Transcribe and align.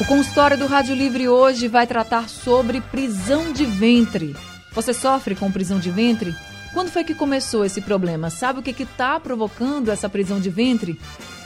O 0.00 0.04
consultório 0.06 0.56
do 0.56 0.66
Rádio 0.66 0.94
Livre 0.94 1.28
hoje 1.28 1.68
vai 1.68 1.86
tratar 1.86 2.26
sobre 2.26 2.80
prisão 2.80 3.52
de 3.52 3.66
ventre. 3.66 4.34
Você 4.72 4.94
sofre 4.94 5.34
com 5.34 5.52
prisão 5.52 5.78
de 5.78 5.90
ventre? 5.90 6.34
Quando 6.72 6.88
foi 6.88 7.04
que 7.04 7.14
começou 7.14 7.66
esse 7.66 7.82
problema? 7.82 8.30
Sabe 8.30 8.60
o 8.60 8.62
que 8.62 8.82
está 8.82 9.20
provocando 9.20 9.90
essa 9.90 10.08
prisão 10.08 10.40
de 10.40 10.48
ventre? 10.48 10.98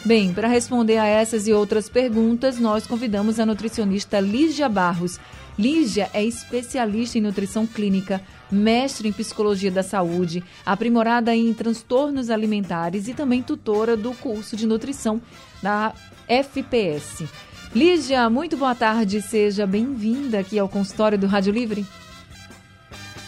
Bem, 0.05 0.33
para 0.33 0.47
responder 0.47 0.99
a 0.99 1.07
essas 1.07 1.49
e 1.49 1.53
outras 1.53 1.89
perguntas, 1.89 2.57
nós 2.61 2.87
convidamos 2.87 3.41
a 3.41 3.47
nutricionista 3.47 4.21
Lígia 4.21 4.69
Barros. 4.69 5.19
Lígia 5.59 6.09
é 6.15 6.25
especialista 6.25 7.19
em 7.19 7.23
nutrição 7.23 7.67
clínica, 7.67 8.21
mestre 8.53 9.09
em 9.09 9.13
psicologia 9.13 9.71
da 9.71 9.83
saúde, 9.83 10.45
aprimorada 10.65 11.35
em 11.35 11.53
transtornos 11.53 12.31
alimentares 12.31 13.09
e 13.09 13.15
também 13.15 13.43
tutora 13.43 13.97
do 13.97 14.13
curso 14.13 14.55
de 14.55 14.65
nutrição 14.65 15.21
da 15.61 15.93
FPS. 16.29 17.27
Lígia, 17.75 18.31
muito 18.31 18.57
boa 18.57 18.73
tarde, 18.73 19.21
seja 19.21 19.67
bem-vinda 19.67 20.39
aqui 20.39 20.57
ao 20.57 20.69
consultório 20.69 21.19
do 21.19 21.27
Rádio 21.27 21.53
Livre. 21.53 21.85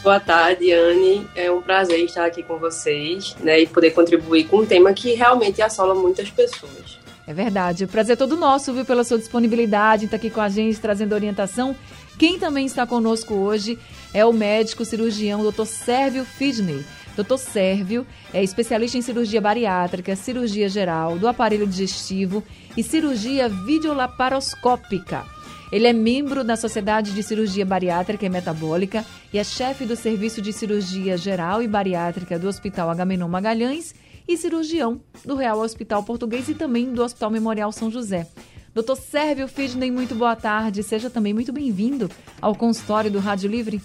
Boa 0.05 0.21
tarde, 0.21 0.71
Anne. 0.71 1.27
É 1.35 1.51
um 1.51 1.61
prazer 1.61 1.99
estar 2.05 2.25
aqui 2.25 2.45
com 2.45 2.57
vocês 2.57 3.35
né, 3.41 3.63
e 3.63 3.67
poder 3.67 3.91
contribuir 3.91 4.45
com 4.45 4.59
um 4.59 4.67
tema 4.67 4.93
que 4.93 5.15
realmente 5.15 5.61
assola 5.61 5.97
muitas 5.97 6.31
pessoas. 6.31 7.01
É 7.27 7.35
verdade. 7.35 7.87
O 7.87 7.89
prazer 7.89 8.13
é 8.13 8.17
todo 8.17 8.37
nosso, 8.37 8.73
viu, 8.73 8.85
pela 8.85 9.03
sua 9.03 9.19
disponibilidade, 9.19 10.05
estar 10.05 10.17
aqui 10.17 10.31
com 10.31 10.41
a 10.41 10.49
gente, 10.49 10.79
trazendo 10.79 11.13
orientação. 11.13 11.75
Quem 12.17 12.39
também 12.39 12.67
está 12.67 12.87
conosco 12.87 13.35
hoje 13.35 13.77
é 14.15 14.25
o 14.25 14.33
médico 14.33 14.85
cirurgião 14.85 15.43
Dr. 15.51 15.65
Sérvio 15.65 16.25
Fidney. 16.25 16.85
Dr. 17.17 17.39
Sérvio 17.39 18.07
é 18.33 18.43
especialista 18.43 18.99
em 18.99 19.03
cirurgia 19.03 19.41
bariátrica, 19.41 20.15
cirurgia 20.15 20.69
geral, 20.69 21.19
do 21.19 21.27
aparelho 21.27 21.67
digestivo 21.67 22.43
e 22.77 22.83
cirurgia 22.83 23.49
videolaparoscópica. 23.49 25.25
Ele 25.73 25.87
é 25.87 25.93
membro 25.93 26.45
da 26.45 26.57
Sociedade 26.57 27.13
de 27.13 27.23
Cirurgia 27.23 27.67
Bariátrica 27.67 28.25
e 28.25 28.29
Metabólica 28.29 29.05
e 29.33 29.39
é 29.39 29.43
chefe 29.43 29.85
do 29.85 29.97
Serviço 29.97 30.41
de 30.41 30.53
Cirurgia 30.53 31.17
Geral 31.17 31.61
e 31.61 31.67
Bariátrica 31.67 32.39
do 32.39 32.47
Hospital 32.47 32.89
Agamenon 32.89 33.29
Magalhães 33.29 33.93
e 34.29 34.37
cirurgião 34.37 35.01
do 35.25 35.35
Real 35.35 35.59
Hospital 35.59 36.05
Português 36.05 36.49
e 36.49 36.55
também 36.55 36.93
do 36.93 37.03
Hospital 37.03 37.31
Memorial 37.31 37.73
São 37.73 37.91
José. 37.91 38.29
Doutor 38.73 38.97
Sérvio 38.97 39.49
Fidney, 39.49 39.91
muito 39.91 40.15
boa 40.15 40.37
tarde. 40.37 40.83
Seja 40.83 41.09
também 41.09 41.33
muito 41.33 41.53
bem-vindo 41.53 42.11
ao 42.41 42.55
consultório 42.55 43.11
do 43.11 43.19
Rádio 43.19 43.51
Livre. 43.51 43.81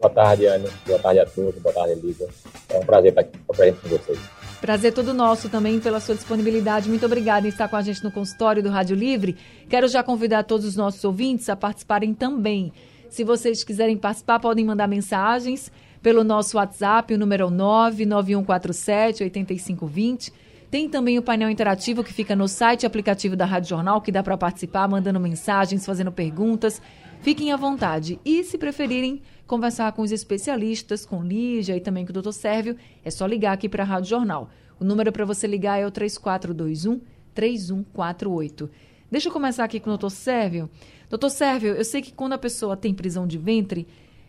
Boa 0.00 0.12
tarde, 0.12 0.46
Ana. 0.46 0.68
Boa 0.86 0.98
tarde 0.98 1.20
a 1.20 1.26
todos. 1.26 1.60
Boa 1.62 1.74
tarde, 1.74 1.92
Elisa. 1.92 2.28
É 2.68 2.78
um 2.78 2.84
prazer 2.84 3.10
estar 3.10 3.20
aqui 3.22 3.38
presente 3.38 3.80
com 3.80 3.88
vocês. 3.88 4.18
Prazer 4.60 4.92
todo 4.92 5.14
nosso 5.14 5.48
também 5.48 5.78
pela 5.78 6.00
sua 6.00 6.14
disponibilidade. 6.14 6.88
Muito 6.88 7.06
obrigada 7.06 7.46
em 7.46 7.50
estar 7.50 7.68
com 7.68 7.76
a 7.76 7.82
gente 7.82 8.02
no 8.02 8.10
consultório 8.10 8.62
do 8.62 8.70
Rádio 8.70 8.96
Livre. 8.96 9.36
Quero 9.68 9.86
já 9.88 10.02
convidar 10.02 10.44
todos 10.44 10.66
os 10.66 10.76
nossos 10.76 11.02
ouvintes 11.04 11.48
a 11.48 11.56
participarem 11.56 12.14
também. 12.14 12.72
Se 13.08 13.22
vocês 13.22 13.62
quiserem 13.62 13.96
participar, 13.96 14.40
podem 14.40 14.64
mandar 14.64 14.88
mensagens 14.88 15.70
pelo 16.02 16.24
nosso 16.24 16.56
WhatsApp, 16.56 17.14
o 17.14 17.18
número 17.18 17.50
99147 17.50 19.24
8520. 19.24 20.32
Tem 20.70 20.88
também 20.88 21.18
o 21.18 21.22
painel 21.22 21.48
interativo 21.48 22.02
que 22.02 22.12
fica 22.12 22.34
no 22.34 22.48
site 22.48 22.82
e 22.82 22.86
aplicativo 22.86 23.36
da 23.36 23.44
Rádio 23.44 23.70
Jornal, 23.70 24.00
que 24.00 24.10
dá 24.10 24.22
para 24.22 24.36
participar 24.36 24.88
mandando 24.88 25.20
mensagens, 25.20 25.86
fazendo 25.86 26.10
perguntas. 26.10 26.82
Fiquem 27.20 27.52
à 27.52 27.56
vontade. 27.56 28.18
E 28.24 28.42
se 28.44 28.58
preferirem 28.58 29.22
conversar 29.46 29.92
com 29.92 30.02
os 30.02 30.12
especialistas, 30.12 31.06
com 31.06 31.22
Lígia 31.22 31.76
e 31.76 31.80
também 31.80 32.04
com 32.04 32.10
o 32.10 32.14
doutor 32.14 32.32
Sérvio, 32.32 32.76
é 33.04 33.10
só 33.10 33.26
ligar 33.26 33.52
aqui 33.52 33.68
para 33.68 33.82
a 33.82 33.86
Rádio 33.86 34.10
Jornal. 34.10 34.50
O 34.78 34.84
número 34.84 35.12
para 35.12 35.24
você 35.24 35.46
ligar 35.46 35.78
é 35.78 35.86
o 35.86 35.90
3421 35.90 37.00
3148. 37.34 38.70
Deixa 39.10 39.28
eu 39.28 39.32
começar 39.32 39.64
aqui 39.64 39.78
com 39.78 39.88
o 39.88 39.92
doutor 39.92 40.10
Sérvio. 40.10 40.68
Doutor 41.08 41.30
Sérvio, 41.30 41.74
eu 41.74 41.84
sei 41.84 42.02
que 42.02 42.12
quando 42.12 42.32
a 42.32 42.38
pessoa 42.38 42.76
tem 42.76 42.92
prisão 42.92 43.26
de 43.26 43.38
ventre, 43.38 43.86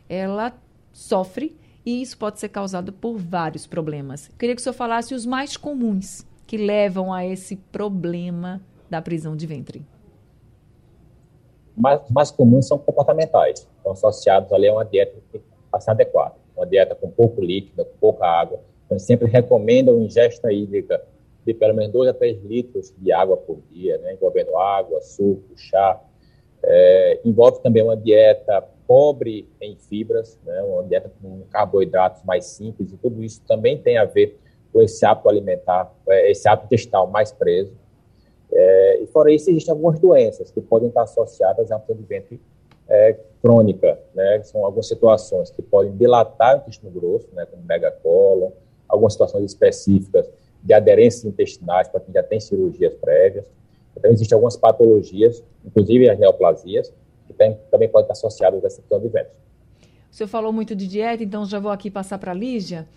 ela 0.08 0.54
sofre 0.94 1.58
e 1.86 2.02
isso 2.02 2.18
pode 2.18 2.40
ser 2.40 2.50
causado 2.50 2.94
por 2.94 3.18
vários 3.18 3.66
problemas. 3.66 4.30
Queria 4.38 4.56
que 4.56 4.62
o 4.62 4.64
senhor 4.64 4.74
falasse 4.74 5.16
os 5.16 5.26
mais 5.26 5.58
comuns 5.58 6.26
que 6.46 6.58
levam 6.58 7.14
a 7.14 7.26
esse 7.26 7.56
problema 7.56 8.62
da 8.90 9.02
prisão 9.02 9.36
de 9.36 9.48
ventre 9.48 9.86
mais, 11.78 12.02
mais 12.10 12.32
comuns 12.32 12.68
são 12.68 12.78
comportamentais, 12.78 13.68
estão 13.78 13.92
associados 13.92 14.52
ali 14.52 14.68
a 14.68 14.74
uma 14.74 14.84
dieta 14.84 15.14
ser 15.80 15.92
adequada, 15.92 16.36
uma 16.56 16.66
dieta 16.66 16.96
com 16.96 17.10
pouco 17.10 17.40
líquido, 17.42 17.86
com 17.86 17.98
pouca 18.00 18.26
água. 18.26 18.60
Então, 18.86 18.98
sempre 18.98 19.28
recomendam 19.28 20.02
ingesta 20.02 20.52
hídrica 20.52 21.02
de 21.46 21.54
pelo 21.54 21.74
menos 21.74 21.94
2 21.94 22.10
a 22.10 22.14
3 22.14 22.44
litros 22.44 22.94
de 22.98 23.12
água 23.12 23.38
por 23.38 23.60
dia, 23.72 23.98
né, 24.00 24.14
envolvendo 24.14 24.58
água, 24.58 25.00
suco, 25.02 25.56
chá. 25.56 26.02
É, 26.62 27.22
envolve 27.24 27.62
também 27.62 27.84
uma 27.84 27.96
dieta 27.96 28.62
pobre 28.86 29.48
em 29.62 29.78
fibras, 29.78 30.38
né, 30.46 30.62
uma 30.64 30.84
dieta 30.84 31.12
com 31.22 31.42
carboidratos 31.50 32.24
mais 32.24 32.46
simples, 32.46 32.92
e 32.92 32.98
tudo 32.98 33.24
isso 33.24 33.42
também 33.48 33.78
tem 33.78 33.98
a 33.98 34.04
ver 34.04 34.38
com 34.74 34.82
esse 34.82 35.06
hábito 35.06 35.30
alimentar, 35.30 35.94
é, 36.10 36.32
esse 36.32 36.50
hábito 36.50 36.66
intestinal 36.66 37.08
mais 37.08 37.32
preso. 37.32 37.74
É, 38.52 38.97
fora 39.18 39.32
isso, 39.32 39.50
existem 39.50 39.72
algumas 39.72 40.00
doenças 40.00 40.52
que 40.52 40.62
podem 40.62 40.90
estar 40.90 41.02
associadas 41.02 41.72
a 41.72 41.78
de 41.80 42.04
ventre 42.04 42.40
é, 42.88 43.18
crônica, 43.42 44.00
né? 44.14 44.44
São 44.44 44.64
algumas 44.64 44.88
situações 44.88 45.50
que 45.50 45.64
podem 45.64 45.92
dilatar 45.98 46.58
o 46.58 46.60
intestino 46.60 46.92
grosso, 46.92 47.28
né? 47.34 47.44
Como 47.48 47.64
megacolon, 47.64 48.52
algumas 48.88 49.14
situações 49.14 49.44
específicas 49.44 50.30
de 50.62 50.72
aderências 50.72 51.26
intestinais 51.26 51.88
para 51.88 52.00
quem 52.00 52.14
já 52.14 52.22
tem 52.22 52.40
cirurgias 52.40 52.94
prévias. 52.94 53.50
Então, 53.96 54.12
existem 54.12 54.36
algumas 54.36 54.56
patologias, 54.56 55.44
inclusive 55.66 56.08
as 56.08 56.20
neoplasias, 56.20 56.94
que 57.26 57.34
tem, 57.34 57.58
também 57.72 57.90
podem 57.90 58.04
estar 58.04 58.14
associadas 58.14 58.64
a 58.64 58.68
essa 58.68 58.82
prisão 58.84 59.00
de 59.00 59.08
ventre. 59.08 59.34
O 60.12 60.16
senhor 60.16 60.28
falou 60.28 60.54
muito 60.54 60.76
de 60.76 60.88
dieta, 60.88 61.24
então 61.24 61.44
já 61.44 61.60
vou 61.60 61.72
aqui 61.72 61.90
passar 61.90 62.20
para 62.20 62.32
a 62.32 62.36
Lígia. 62.36 62.88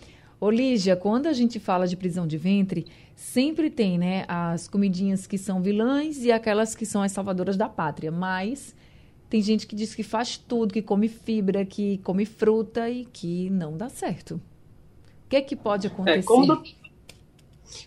Ô 0.40 0.48
Lígia, 0.48 0.96
quando 0.96 1.26
a 1.26 1.34
gente 1.34 1.60
fala 1.60 1.86
de 1.86 1.94
prisão 1.94 2.26
de 2.26 2.38
ventre, 2.38 2.86
sempre 3.14 3.68
tem, 3.68 3.98
né, 3.98 4.24
as 4.26 4.66
comidinhas 4.66 5.26
que 5.26 5.36
são 5.36 5.60
vilãs 5.60 6.24
e 6.24 6.32
aquelas 6.32 6.74
que 6.74 6.86
são 6.86 7.02
as 7.02 7.12
salvadoras 7.12 7.58
da 7.58 7.68
pátria, 7.68 8.10
mas 8.10 8.74
tem 9.28 9.42
gente 9.42 9.66
que 9.66 9.76
diz 9.76 9.94
que 9.94 10.02
faz 10.02 10.38
tudo, 10.38 10.72
que 10.72 10.80
come 10.80 11.08
fibra, 11.08 11.66
que 11.66 11.98
come 11.98 12.24
fruta 12.24 12.88
e 12.88 13.04
que 13.04 13.50
não 13.50 13.76
dá 13.76 13.90
certo. 13.90 14.40
O 15.26 15.28
que 15.28 15.36
é 15.36 15.42
que 15.42 15.54
pode 15.54 15.88
acontecer? 15.88 16.20
É, 16.20 16.22
como, 16.22 16.46
do... 16.46 16.62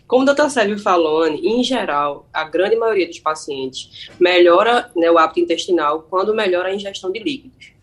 como 0.06 0.22
o 0.22 0.24
doutor 0.24 0.48
Sérgio 0.48 0.78
falou, 0.78 1.24
Anne, 1.24 1.40
em 1.44 1.64
geral, 1.64 2.28
a 2.32 2.44
grande 2.44 2.76
maioria 2.76 3.08
dos 3.08 3.18
pacientes 3.18 4.08
melhora 4.20 4.92
né, 4.96 5.10
o 5.10 5.18
hábito 5.18 5.40
intestinal 5.40 6.06
quando 6.08 6.32
melhora 6.32 6.68
a 6.68 6.74
ingestão 6.74 7.10
de 7.10 7.18
líquidos. 7.18 7.74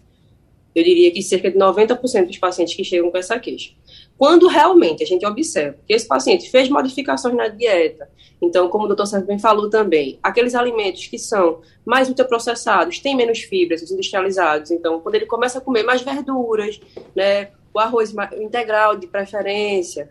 Eu 0.73 0.83
diria 0.83 1.11
que 1.11 1.21
cerca 1.21 1.51
de 1.51 1.57
90% 1.57 2.27
dos 2.27 2.37
pacientes 2.37 2.73
que 2.73 2.83
chegam 2.85 3.11
com 3.11 3.17
essa 3.17 3.37
queixa. 3.37 3.73
Quando 4.21 4.47
realmente 4.47 5.01
a 5.01 5.07
gente 5.07 5.25
observa 5.25 5.79
que 5.87 5.91
esse 5.91 6.07
paciente 6.07 6.47
fez 6.51 6.69
modificações 6.69 7.35
na 7.35 7.47
dieta, 7.47 8.07
então, 8.39 8.69
como 8.69 8.83
o 8.83 8.87
doutor 8.87 9.07
Sérgio 9.07 9.25
bem 9.25 9.39
falou 9.39 9.67
também, 9.67 10.19
aqueles 10.21 10.53
alimentos 10.53 11.07
que 11.07 11.17
são 11.17 11.61
mais 11.83 12.07
ultraprocessados, 12.07 12.99
têm 12.99 13.15
menos 13.15 13.39
fibras, 13.39 13.81
os 13.81 13.89
industrializados, 13.89 14.69
então, 14.69 14.99
quando 14.99 15.15
ele 15.15 15.25
começa 15.25 15.57
a 15.57 15.61
comer 15.61 15.81
mais 15.81 16.03
verduras, 16.03 16.79
né, 17.15 17.49
o 17.73 17.79
arroz 17.79 18.13
integral 18.39 18.95
de 18.95 19.07
preferência, 19.07 20.07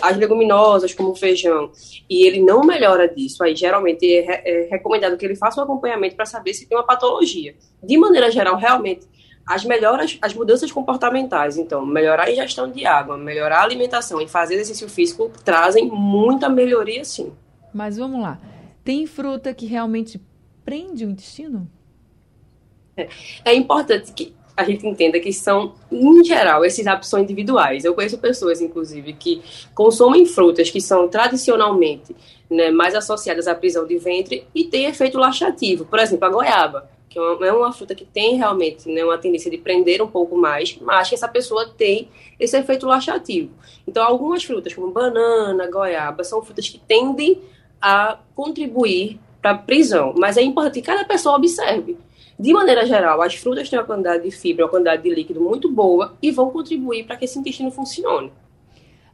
as 0.00 0.16
leguminosas, 0.16 0.94
como 0.94 1.10
o 1.10 1.14
feijão, 1.14 1.70
e 2.08 2.26
ele 2.26 2.40
não 2.40 2.64
melhora 2.64 3.06
disso, 3.06 3.44
aí 3.44 3.54
geralmente 3.54 4.10
é, 4.10 4.42
é 4.42 4.68
recomendado 4.70 5.18
que 5.18 5.26
ele 5.26 5.36
faça 5.36 5.60
um 5.60 5.64
acompanhamento 5.64 6.16
para 6.16 6.24
saber 6.24 6.54
se 6.54 6.66
tem 6.66 6.78
uma 6.78 6.86
patologia. 6.86 7.54
De 7.82 7.98
maneira 7.98 8.30
geral, 8.30 8.56
realmente, 8.56 9.06
as 9.46 9.64
melhoras, 9.64 10.18
as 10.22 10.32
mudanças 10.34 10.70
comportamentais, 10.70 11.56
então, 11.56 11.84
melhorar 11.84 12.24
a 12.24 12.30
ingestão 12.30 12.70
de 12.70 12.86
água, 12.86 13.16
melhorar 13.16 13.60
a 13.60 13.64
alimentação 13.64 14.20
e 14.20 14.28
fazer 14.28 14.54
exercício 14.54 14.88
físico 14.88 15.30
trazem 15.44 15.88
muita 15.88 16.48
melhoria, 16.48 17.04
sim. 17.04 17.32
Mas 17.74 17.96
vamos 17.96 18.20
lá. 18.20 18.38
Tem 18.84 19.06
fruta 19.06 19.52
que 19.52 19.66
realmente 19.66 20.20
prende 20.64 21.04
o 21.04 21.10
intestino? 21.10 21.68
É, 22.96 23.08
é 23.44 23.54
importante 23.54 24.12
que 24.12 24.34
a 24.56 24.64
gente 24.64 24.86
entenda 24.86 25.18
que 25.18 25.32
são, 25.32 25.74
em 25.90 26.22
geral, 26.22 26.64
esses 26.64 26.86
hábitos 26.86 27.08
são 27.08 27.20
individuais. 27.20 27.84
Eu 27.84 27.94
conheço 27.94 28.18
pessoas, 28.18 28.60
inclusive, 28.60 29.14
que 29.14 29.42
consomem 29.74 30.26
frutas 30.26 30.70
que 30.70 30.80
são 30.80 31.08
tradicionalmente 31.08 32.14
né, 32.50 32.70
mais 32.70 32.94
associadas 32.94 33.48
à 33.48 33.54
prisão 33.54 33.86
de 33.86 33.96
ventre 33.96 34.46
e 34.54 34.64
têm 34.64 34.84
efeito 34.84 35.18
laxativo. 35.18 35.84
Por 35.86 35.98
exemplo, 35.98 36.26
a 36.26 36.30
goiaba 36.30 36.90
que 37.10 37.18
é 37.18 37.20
uma, 37.20 37.46
é 37.46 37.52
uma 37.52 37.72
fruta 37.72 37.92
que 37.92 38.04
tem 38.04 38.36
realmente 38.36 38.88
né, 38.88 39.04
uma 39.04 39.18
tendência 39.18 39.50
de 39.50 39.58
prender 39.58 40.00
um 40.00 40.06
pouco 40.06 40.36
mais, 40.36 40.78
mas 40.80 41.08
que 41.08 41.14
essa 41.16 41.26
pessoa 41.26 41.68
tem 41.68 42.08
esse 42.38 42.56
efeito 42.56 42.86
laxativo. 42.86 43.50
Então, 43.86 44.04
algumas 44.04 44.44
frutas, 44.44 44.72
como 44.72 44.92
banana, 44.92 45.68
goiaba, 45.68 46.22
são 46.22 46.40
frutas 46.40 46.68
que 46.68 46.78
tendem 46.78 47.42
a 47.82 48.20
contribuir 48.34 49.18
para 49.42 49.50
a 49.50 49.58
prisão, 49.58 50.14
mas 50.16 50.36
é 50.36 50.42
importante 50.42 50.74
que 50.74 50.86
cada 50.86 51.04
pessoa 51.04 51.36
observe. 51.36 51.98
De 52.38 52.52
maneira 52.52 52.86
geral, 52.86 53.20
as 53.20 53.34
frutas 53.34 53.68
têm 53.68 53.78
uma 53.78 53.84
quantidade 53.84 54.22
de 54.22 54.30
fibra, 54.30 54.64
uma 54.64 54.70
quantidade 54.70 55.02
de 55.02 55.12
líquido 55.12 55.40
muito 55.40 55.70
boa 55.70 56.16
e 56.22 56.30
vão 56.30 56.50
contribuir 56.50 57.04
para 57.04 57.16
que 57.16 57.24
esse 57.24 57.38
intestino 57.38 57.72
funcione. 57.72 58.32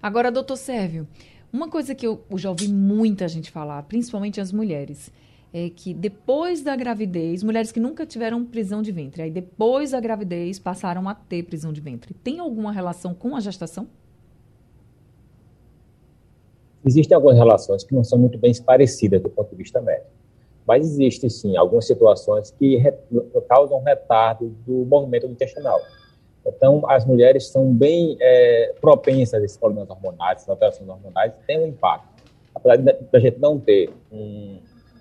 Agora, 0.03 0.31
doutor 0.31 0.57
Sérvio, 0.57 1.09
uma 1.53 1.69
coisa 1.69 1.95
que 1.95 2.07
eu 2.07 2.23
já 2.35 2.51
ouvi 2.51 2.69
muita 2.69 3.27
gente 3.27 3.51
falar, 3.51 3.83
principalmente 3.85 4.41
as 4.41 4.53
mulheres, 4.53 5.11
é 5.53 5.71
que 5.71 5.95
depois 5.95 6.63
da 6.63 6.77
gravidez, 6.77 7.43
mulheres 7.43 7.73
que 7.73 7.81
nunca 7.81 8.05
tiveram 8.05 8.45
prisão 8.45 8.83
de 8.83 8.93
ventre, 8.93 9.23
aí 9.23 9.31
depois 9.31 9.93
da 9.93 10.01
gravidez 10.01 10.59
passaram 10.59 11.09
a 11.09 11.15
ter 11.15 11.45
prisão 11.45 11.73
de 11.73 11.81
ventre. 11.81 12.13
Tem 12.15 12.39
alguma 12.39 12.73
relação 12.73 13.15
com 13.15 13.35
a 13.37 13.41
gestação? 13.41 13.89
Existem 16.85 17.17
algumas 17.17 17.37
relações 17.37 17.83
que 17.83 17.95
não 17.95 18.05
são 18.05 18.19
muito 18.19 18.39
bem 18.39 18.53
parecidas 18.63 19.21
do 19.21 19.29
ponto 19.29 19.51
de 19.51 19.57
vista 19.57 19.81
médico. 19.81 20.11
Mas 20.67 20.87
existe, 20.87 21.31
sim, 21.31 21.57
algumas 21.57 21.87
situações 21.87 22.51
que 22.51 22.77
re 22.77 22.93
causam 23.49 23.83
retardo 23.83 24.49
do 24.67 24.85
movimento 24.85 25.27
intestinal. 25.27 25.81
Então, 26.45 26.89
as 26.89 27.05
mulheres 27.05 27.49
são 27.49 27.73
bem 27.73 28.17
é, 28.21 28.75
propensas 28.81 29.41
a 29.41 29.45
esses 29.45 29.57
problemas 29.57 29.91
hormonais, 29.91 30.39
essas 30.39 30.49
alterações 30.49 30.89
hormonais, 30.89 31.33
tem 31.47 31.59
um 31.59 31.67
impacto. 31.67 32.23
Apesar 32.55 32.77
de 32.77 32.91
a 33.13 33.19
gente 33.19 33.39
não 33.39 33.59
ter 33.59 33.91
um, 34.13 34.59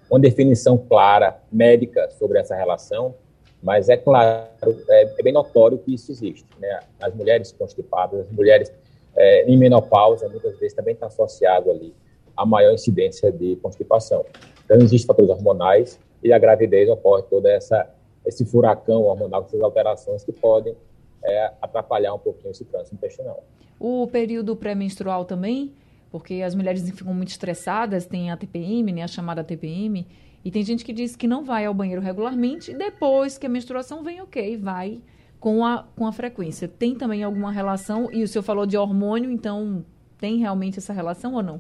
uma 0.10 0.20
definição 0.20 0.78
clara 0.78 1.40
médica 1.52 2.10
sobre 2.12 2.40
essa 2.40 2.56
relação, 2.56 3.16
mas 3.62 3.90
é 3.90 3.98
claro, 3.98 4.48
é, 4.90 5.14
é 5.18 5.24
bem 5.24 5.34
notório 5.34 5.78
que 5.78 5.94
isso 5.94 6.12
existe. 6.12 6.46
Né? 6.60 6.80
As 7.02 7.14
mulheres 7.14 7.52
constipadas, 7.52 8.22
as 8.22 8.32
mulheres 8.32 8.72
é, 9.16 9.50
em 9.50 9.58
menopausa, 9.58 10.30
muitas 10.30 10.58
vezes 10.60 10.76
também 10.76 10.94
está 10.94 11.08
associado 11.08 11.72
ali 11.72 11.94
a 12.36 12.46
maior 12.46 12.74
incidência 12.74 13.32
de 13.32 13.56
constipação. 13.58 14.26
Então, 14.66 14.78
existem 14.78 15.08
fatores 15.08 15.30
hormonais 15.32 16.00
e 16.24 16.34
a 16.34 16.38
gravidez 16.38 16.90
ocorre 16.90 17.24
toda 17.24 17.50
essa 17.50 17.90
esse 18.26 18.44
furacão 18.44 19.04
hormonal, 19.04 19.44
essas 19.44 19.62
alterações 19.62 20.24
que 20.24 20.32
podem 20.32 20.76
é, 21.24 21.52
atrapalhar 21.62 22.14
um 22.14 22.20
pouquinho 22.20 22.52
esse 22.52 22.66
trânsito 22.66 22.96
intestinal. 22.96 23.44
O 23.80 24.08
período 24.08 24.56
pré-menstrual 24.56 25.26
também, 25.26 25.74
porque 26.16 26.42
as 26.42 26.56
mulheres 26.56 26.90
ficam 26.92 27.14
muito 27.14 27.28
estressadas, 27.28 28.06
tem 28.06 28.32
a 28.32 28.38
TPM, 28.38 28.90
né, 28.94 29.04
a 29.04 29.08
chamada 29.08 29.44
TPM, 29.44 30.08
e 30.46 30.50
tem 30.50 30.64
gente 30.64 30.86
que 30.86 30.94
diz 30.94 31.14
que 31.14 31.28
não 31.28 31.44
vai 31.44 31.66
ao 31.66 31.74
banheiro 31.74 32.02
regularmente, 32.02 32.72
e 32.72 32.74
depois 32.74 33.38
que 33.38 33.46
a 33.46 33.50
menstruação 33.50 34.02
vem, 34.02 34.22
ok, 34.22 34.56
vai 34.56 35.02
com 35.42 35.66
a, 35.66 35.86
com 35.94 36.08
a 36.08 36.14
frequência. 36.14 36.70
Tem 36.70 36.96
também 36.96 37.22
alguma 37.22 37.52
relação, 37.52 38.10
e 38.14 38.24
o 38.24 38.28
senhor 38.30 38.44
falou 38.44 38.66
de 38.66 38.78
hormônio, 38.78 39.30
então 39.30 39.84
tem 40.18 40.38
realmente 40.38 40.80
essa 40.80 40.94
relação 40.94 41.34
ou 41.34 41.44
não? 41.44 41.60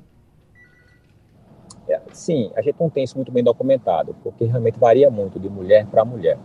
É, 1.89 1.99
sim, 2.13 2.49
a 2.55 2.61
gente 2.61 2.77
não 2.79 2.89
tem 2.89 3.03
isso 3.03 3.17
muito 3.17 3.33
bem 3.33 3.43
documentado, 3.43 4.15
porque 4.23 4.45
realmente 4.45 4.79
varia 4.79 5.11
muito 5.11 5.37
de 5.37 5.49
mulher 5.49 5.85
para 5.87 6.05
mulher. 6.05 6.39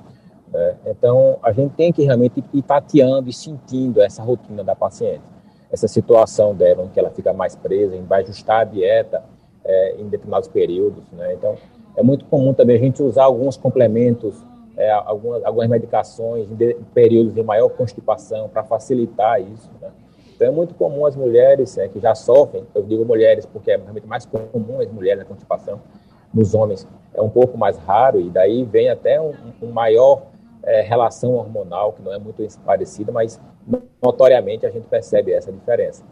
Né? 0.53 0.77
Então, 0.85 1.39
a 1.45 1.53
gente 1.53 1.75
tem 1.75 1.93
que 1.93 2.03
realmente 2.03 2.43
ir 2.53 2.63
tateando 2.63 3.31
e 3.31 3.33
sentindo 3.33 4.03
essa 4.03 4.21
rotina 4.21 4.65
da 4.65 4.75
paciente, 4.75 5.23
essa 5.73 5.87
situação 5.87 6.55
dela, 6.55 6.85
em 6.85 6.89
que 6.89 6.99
ela 6.99 7.11
fica 7.11 7.33
mais 7.33 7.55
presa, 7.55 7.95
em 7.97 8.05
vai 8.05 8.23
ajustar 8.23 8.61
a 8.61 8.65
dieta 8.65 9.23
é, 9.65 9.97
em 9.99 10.09
determinados 10.09 10.49
períodos. 10.49 11.05
Né? 11.13 11.35
Então, 11.35 11.57
é 11.97 12.03
muito 12.03 12.25
comum 12.25 12.53
também 12.53 12.77
a 12.77 12.79
gente 12.79 13.03
usar 13.03 13.25
alguns 13.25 13.57
complementos, 13.57 14.35
é, 14.77 14.91
algumas, 14.91 15.45
algumas 15.45 15.69
medicações 15.69 16.51
em 16.51 16.55
de, 16.55 16.75
períodos 16.93 17.35
de 17.35 17.43
maior 17.43 17.69
constipação 17.69 18.49
para 18.49 18.65
facilitar 18.65 19.41
isso. 19.41 19.71
Né? 19.81 19.91
Então, 20.35 20.49
é 20.49 20.51
muito 20.51 20.75
comum 20.75 21.07
as 21.07 21.15
mulheres 21.15 21.77
é, 21.79 21.87
que 21.87 22.01
já 22.01 22.15
sofrem, 22.15 22.65
eu 22.75 22.83
digo 22.83 23.05
mulheres 23.05 23.47
porque 23.47 23.71
é 23.71 23.77
realmente 23.77 24.07
mais 24.07 24.25
comum 24.27 24.81
as 24.81 24.91
mulheres 24.91 25.23
a 25.23 25.25
constipação, 25.25 25.81
nos 26.33 26.55
homens 26.55 26.87
é 27.13 27.21
um 27.21 27.29
pouco 27.29 27.59
mais 27.59 27.77
raro, 27.77 28.21
e 28.21 28.31
daí 28.31 28.65
vem 28.65 28.89
até 28.89 29.21
um, 29.21 29.35
um 29.61 29.71
maior 29.73 30.23
é, 30.63 30.83
relação 30.83 31.35
hormonal, 31.35 31.93
que 31.93 32.03
não 32.03 32.13
é 32.13 32.19
muito 32.19 32.47
parecida, 32.65 33.11
mas 33.13 33.41
notoriamente 34.03 34.67
a 34.67 34.71
gente 34.71 34.87
percebe 34.87 35.33
essa 35.33 35.53
diferença. 35.53 36.05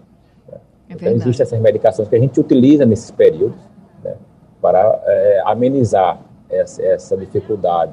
Né? 0.50 0.58
É 0.88 0.94
então, 0.94 1.08
existem 1.08 1.44
essas 1.44 1.60
medicações 1.60 2.08
que 2.08 2.16
a 2.16 2.18
gente 2.18 2.38
utiliza 2.38 2.86
nesses 2.86 3.10
períodos 3.10 3.58
né, 4.02 4.16
para 4.60 5.00
é, 5.04 5.42
amenizar 5.44 6.20
essa, 6.48 6.82
essa, 6.82 7.16
dificuldade. 7.16 7.92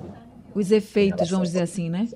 Os 0.54 0.72
efeitos, 0.72 1.30
vamos 1.30 1.50
dizer 1.50 1.64
assim, 1.64 1.90
né? 1.90 2.08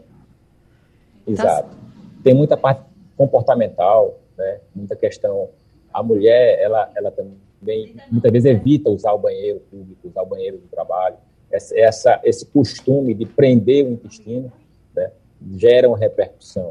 Exato. 1.27 1.69
Tá... 1.69 1.75
Tem 2.23 2.33
muita 2.33 2.55
parte 2.55 2.81
comportamental, 3.17 4.19
né, 4.37 4.59
muita 4.73 4.95
questão. 4.95 5.49
A 5.93 6.01
mulher, 6.01 6.59
ela, 6.59 6.89
ela 6.95 7.11
também 7.11 7.95
muitas 8.09 8.31
vezes 8.31 8.49
evita 8.49 8.89
usar 8.89 9.11
o 9.11 9.17
banheiro 9.17 9.59
público, 9.69 10.07
usar 10.07 10.21
o 10.21 10.25
banheiro 10.25 10.57
do 10.57 10.67
trabalho 10.67 11.17
essa, 11.51 12.19
esse 12.23 12.45
costume 12.45 13.13
de 13.13 13.25
prender 13.25 13.85
o 13.85 13.91
intestino 13.91 14.51
né, 14.95 15.11
gera 15.55 15.87
uma 15.87 15.97
repercussão 15.97 16.69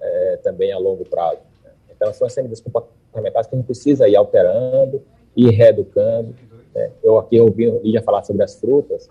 é, 0.00 0.38
também 0.42 0.72
a 0.72 0.78
longo 0.78 1.04
prazo. 1.04 1.40
Né? 1.64 1.70
Então, 1.94 2.12
são 2.12 2.26
as 2.26 2.36
medidas 2.36 2.60
comportamentais 2.60 3.46
que 3.46 3.54
a 3.54 3.58
gente 3.58 3.66
precisa 3.66 4.08
ir 4.08 4.16
alterando, 4.16 5.02
ir 5.36 5.50
reeducando. 5.50 6.34
Né? 6.74 6.90
Eu 7.02 7.18
aqui 7.18 7.40
ouvi 7.40 7.68
o 7.68 7.80
Lídia 7.82 8.02
falar 8.02 8.22
sobre 8.22 8.42
as 8.42 8.54
frutas, 8.54 9.08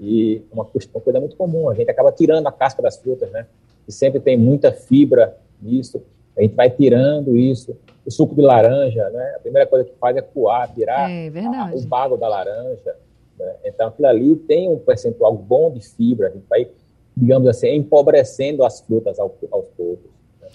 e 0.00 0.42
uma, 0.50 0.64
uma 0.64 1.00
coisa 1.02 1.20
muito 1.20 1.36
comum, 1.36 1.68
a 1.68 1.74
gente 1.74 1.90
acaba 1.90 2.10
tirando 2.10 2.46
a 2.46 2.52
casca 2.52 2.80
das 2.80 2.96
frutas, 2.96 3.30
né? 3.30 3.46
E 3.86 3.92
sempre 3.92 4.18
tem 4.18 4.34
muita 4.34 4.72
fibra 4.72 5.36
nisso, 5.60 6.02
a 6.36 6.40
gente 6.40 6.54
vai 6.54 6.70
tirando 6.70 7.36
isso. 7.36 7.76
O 8.06 8.10
suco 8.10 8.34
de 8.34 8.40
laranja, 8.40 9.10
né? 9.10 9.34
A 9.36 9.40
primeira 9.40 9.68
coisa 9.68 9.84
que 9.84 9.92
faz 10.00 10.16
é 10.16 10.22
coar, 10.22 10.72
tirar 10.72 11.10
é 11.10 11.28
a, 11.28 11.70
o 11.74 11.82
bago 11.82 12.16
da 12.16 12.28
laranja. 12.28 12.96
Né? 13.40 13.54
Então, 13.64 13.88
aquilo 13.88 14.06
ali 14.06 14.36
tem 14.36 14.68
um 14.68 14.78
percentual 14.78 15.34
bom 15.34 15.72
de 15.72 15.80
fibra, 15.80 16.28
a 16.28 16.30
gente 16.30 16.44
vai, 16.48 16.68
digamos 17.16 17.48
assim, 17.48 17.74
empobrecendo 17.74 18.64
as 18.64 18.80
frutas 18.80 19.18
ao, 19.18 19.34
aos 19.50 19.66
poucos. 19.68 20.10
Né? 20.40 20.48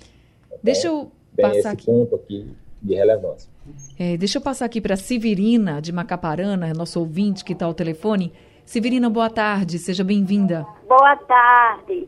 Então, 0.47 0.59
deixa 0.61 0.87
eu 0.87 1.11
passar 1.35 1.57
esse 1.57 1.67
aqui. 1.67 1.85
ponto 1.85 2.15
aqui 2.15 2.47
de 2.81 2.93
relevância. 2.93 3.49
É, 3.99 4.15
deixa 4.15 4.37
eu 4.37 4.41
passar 4.41 4.65
aqui 4.65 4.79
para 4.79 4.95
Severina, 4.95 5.81
de 5.81 5.91
Macaparana, 5.91 6.71
nosso 6.73 6.99
ouvinte 6.99 7.43
que 7.43 7.53
está 7.53 7.65
ao 7.65 7.73
telefone. 7.73 8.31
Severina, 8.63 9.09
boa 9.09 9.29
tarde, 9.29 9.79
seja 9.79 10.03
bem-vinda. 10.03 10.65
Boa 10.87 11.15
tarde. 11.15 12.07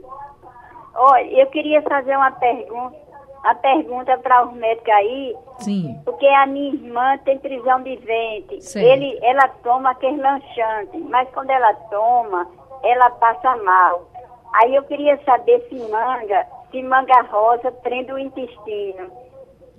Olha, 0.93 1.41
eu 1.41 1.47
queria 1.47 1.81
fazer 1.81 2.15
uma 2.15 2.31
pergunta 2.31 3.06
a 3.47 3.55
pergunta 3.55 4.17
para 4.17 4.45
os 4.45 4.53
médicos 4.53 4.89
aí. 4.93 5.35
Sim. 5.59 6.01
Porque 6.03 6.27
a 6.27 6.45
minha 6.45 6.73
irmã 6.73 7.17
tem 7.19 7.39
prisão 7.39 7.81
de 7.81 7.95
ventre. 7.95 8.59
Ele, 8.75 9.17
ela 9.21 9.47
toma 9.63 9.91
aquele 9.91 10.21
lanchante, 10.21 10.97
mas 11.09 11.29
quando 11.33 11.49
ela 11.49 11.73
toma, 11.89 12.45
ela 12.83 13.09
passa 13.11 13.55
mal. 13.63 14.11
Aí 14.53 14.75
eu 14.75 14.83
queria 14.83 15.17
saber 15.23 15.65
se 15.69 15.75
manga, 15.75 16.45
se 16.71 16.83
manga 16.83 17.21
rosa 17.21 17.71
prende 17.71 18.11
o 18.11 18.19
intestino. 18.19 19.09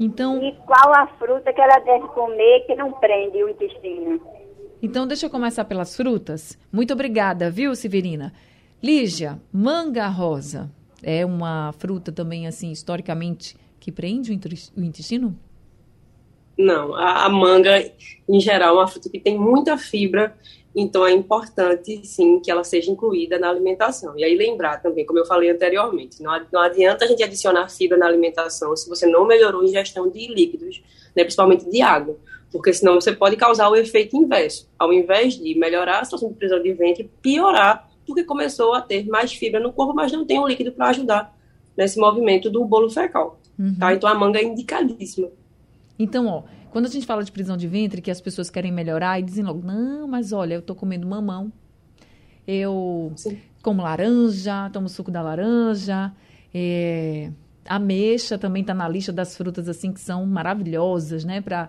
Então. 0.01 0.43
E 0.43 0.53
qual 0.67 0.95
a 0.95 1.07
fruta 1.19 1.53
que 1.53 1.61
ela 1.61 1.79
deve 1.81 2.09
comer 2.09 2.61
que 2.67 2.75
não 2.75 2.93
prende 2.93 3.45
o 3.45 3.51
intestino? 3.51 4.19
Então, 4.81 5.07
deixa 5.07 5.27
eu 5.27 5.31
começar 5.31 5.65
pelas 5.65 5.95
frutas. 5.95 6.57
Muito 6.73 6.95
obrigada, 6.95 7.51
viu, 7.51 7.75
Severina? 7.75 8.33
Lígia, 8.81 9.39
manga 9.53 10.07
rosa 10.07 10.71
é 11.03 11.25
uma 11.25 11.73
fruta 11.79 12.11
também, 12.13 12.47
assim, 12.47 12.71
historicamente, 12.71 13.57
que 13.79 13.93
prende 13.93 14.33
o 14.77 14.83
intestino? 14.83 15.39
Não, 16.59 16.93
a, 16.95 17.27
a, 17.27 17.29
manga, 17.29 17.91
em 18.29 18.41
geral, 18.41 18.77
é 18.77 18.81
uma 18.81 18.89
fruta 18.89 19.09
que 19.09 19.21
tem 19.21 19.39
muita 19.39 19.79
fibra, 19.79 20.37
então 20.75 21.07
é 21.07 21.13
importante, 21.13 22.05
sim, 22.05 22.41
que 22.41 22.51
ela 22.51 22.65
seja 22.65 22.91
incluída 22.91 23.39
na 23.39 23.49
alimentação. 23.49 24.19
E 24.19 24.25
aí 24.25 24.37
lembrar 24.37 24.83
também, 24.83 25.07
como 25.07 25.21
eu 25.21 25.25
falei 25.25 25.51
anteriormente, 25.51 26.21
não, 26.21 26.33
não 26.53 26.61
adianta 26.61 27.05
a 27.05 27.09
gente 27.09 27.23
adicionar 27.23 27.69
fibra 27.69 27.97
na 27.97 28.07
alimentação 28.07 28.77
se 28.77 28.89
você 28.89 29.07
não 29.07 29.25
melhorou 29.25 29.61
a 29.61 29.65
ingestão 29.65 30.11
de 30.11 30.27
líquidos, 30.27 30.83
né, 31.15 31.23
principalmente 31.23 31.71
de 31.71 31.81
água, 31.81 32.17
porque 32.51 32.73
senão 32.73 32.95
você 32.95 33.13
pode 33.13 33.37
causar 33.37 33.69
o 33.69 33.77
efeito 33.77 34.17
inverso. 34.17 34.69
Ao 34.77 34.93
invés 34.93 35.35
de 35.35 35.55
melhorar 35.57 36.01
a 36.01 36.05
situação 36.05 36.29
de 36.29 36.35
prisão 36.35 36.61
de 36.61 36.73
ventre, 36.73 37.09
piorar 37.23 37.88
porque 38.09 38.25
começou 38.25 38.75
a 38.75 38.81
ter 38.81 39.07
mais 39.07 39.33
fibra 39.33 39.61
no 39.61 39.73
corpo, 39.73 39.95
mas 39.95 40.11
não 40.11 40.25
tem 40.25 40.41
um 40.41 40.49
líquido 40.49 40.73
para 40.73 40.89
ajudar 40.89 41.37
nesse 41.77 42.01
movimento 42.01 42.51
do 42.51 42.65
bolo 42.65 42.91
fecal. 42.91 43.39
Uhum. 43.59 43.75
Tá? 43.75 43.95
Então 43.95 44.09
a 44.09 44.15
manga 44.15 44.39
é 44.39 44.45
indicadíssima. 44.45 45.29
Então, 45.99 46.27
ó, 46.27 46.43
quando 46.71 46.87
a 46.87 46.89
gente 46.89 47.07
fala 47.07 47.23
de 47.23 47.31
prisão 47.31 47.57
de 47.57 47.69
ventre, 47.69 48.01
que 48.01 48.11
as 48.11 48.21
pessoas 48.21 48.49
querem 48.49 48.73
melhorar 48.73 49.21
e 49.21 49.23
dizem 49.23 49.45
logo, 49.45 49.65
não, 49.65 50.09
mas 50.09 50.33
olha, 50.33 50.55
eu 50.55 50.63
tô 50.63 50.75
comendo 50.75 51.07
mamão, 51.07 51.53
eu 52.47 53.13
Sim. 53.15 53.39
como 53.63 53.83
laranja, 53.83 54.71
tomo 54.73 54.89
suco 54.89 55.11
da 55.11 55.21
laranja, 55.21 56.13
é, 56.55 57.31
ameixa 57.67 58.39
também 58.39 58.63
está 58.63 58.73
na 58.73 58.89
lista 58.89 59.13
das 59.13 59.37
frutas 59.37 59.69
assim 59.69 59.93
que 59.93 60.01
são 60.01 60.25
maravilhosas, 60.25 61.25
né, 61.25 61.41
para 61.41 61.69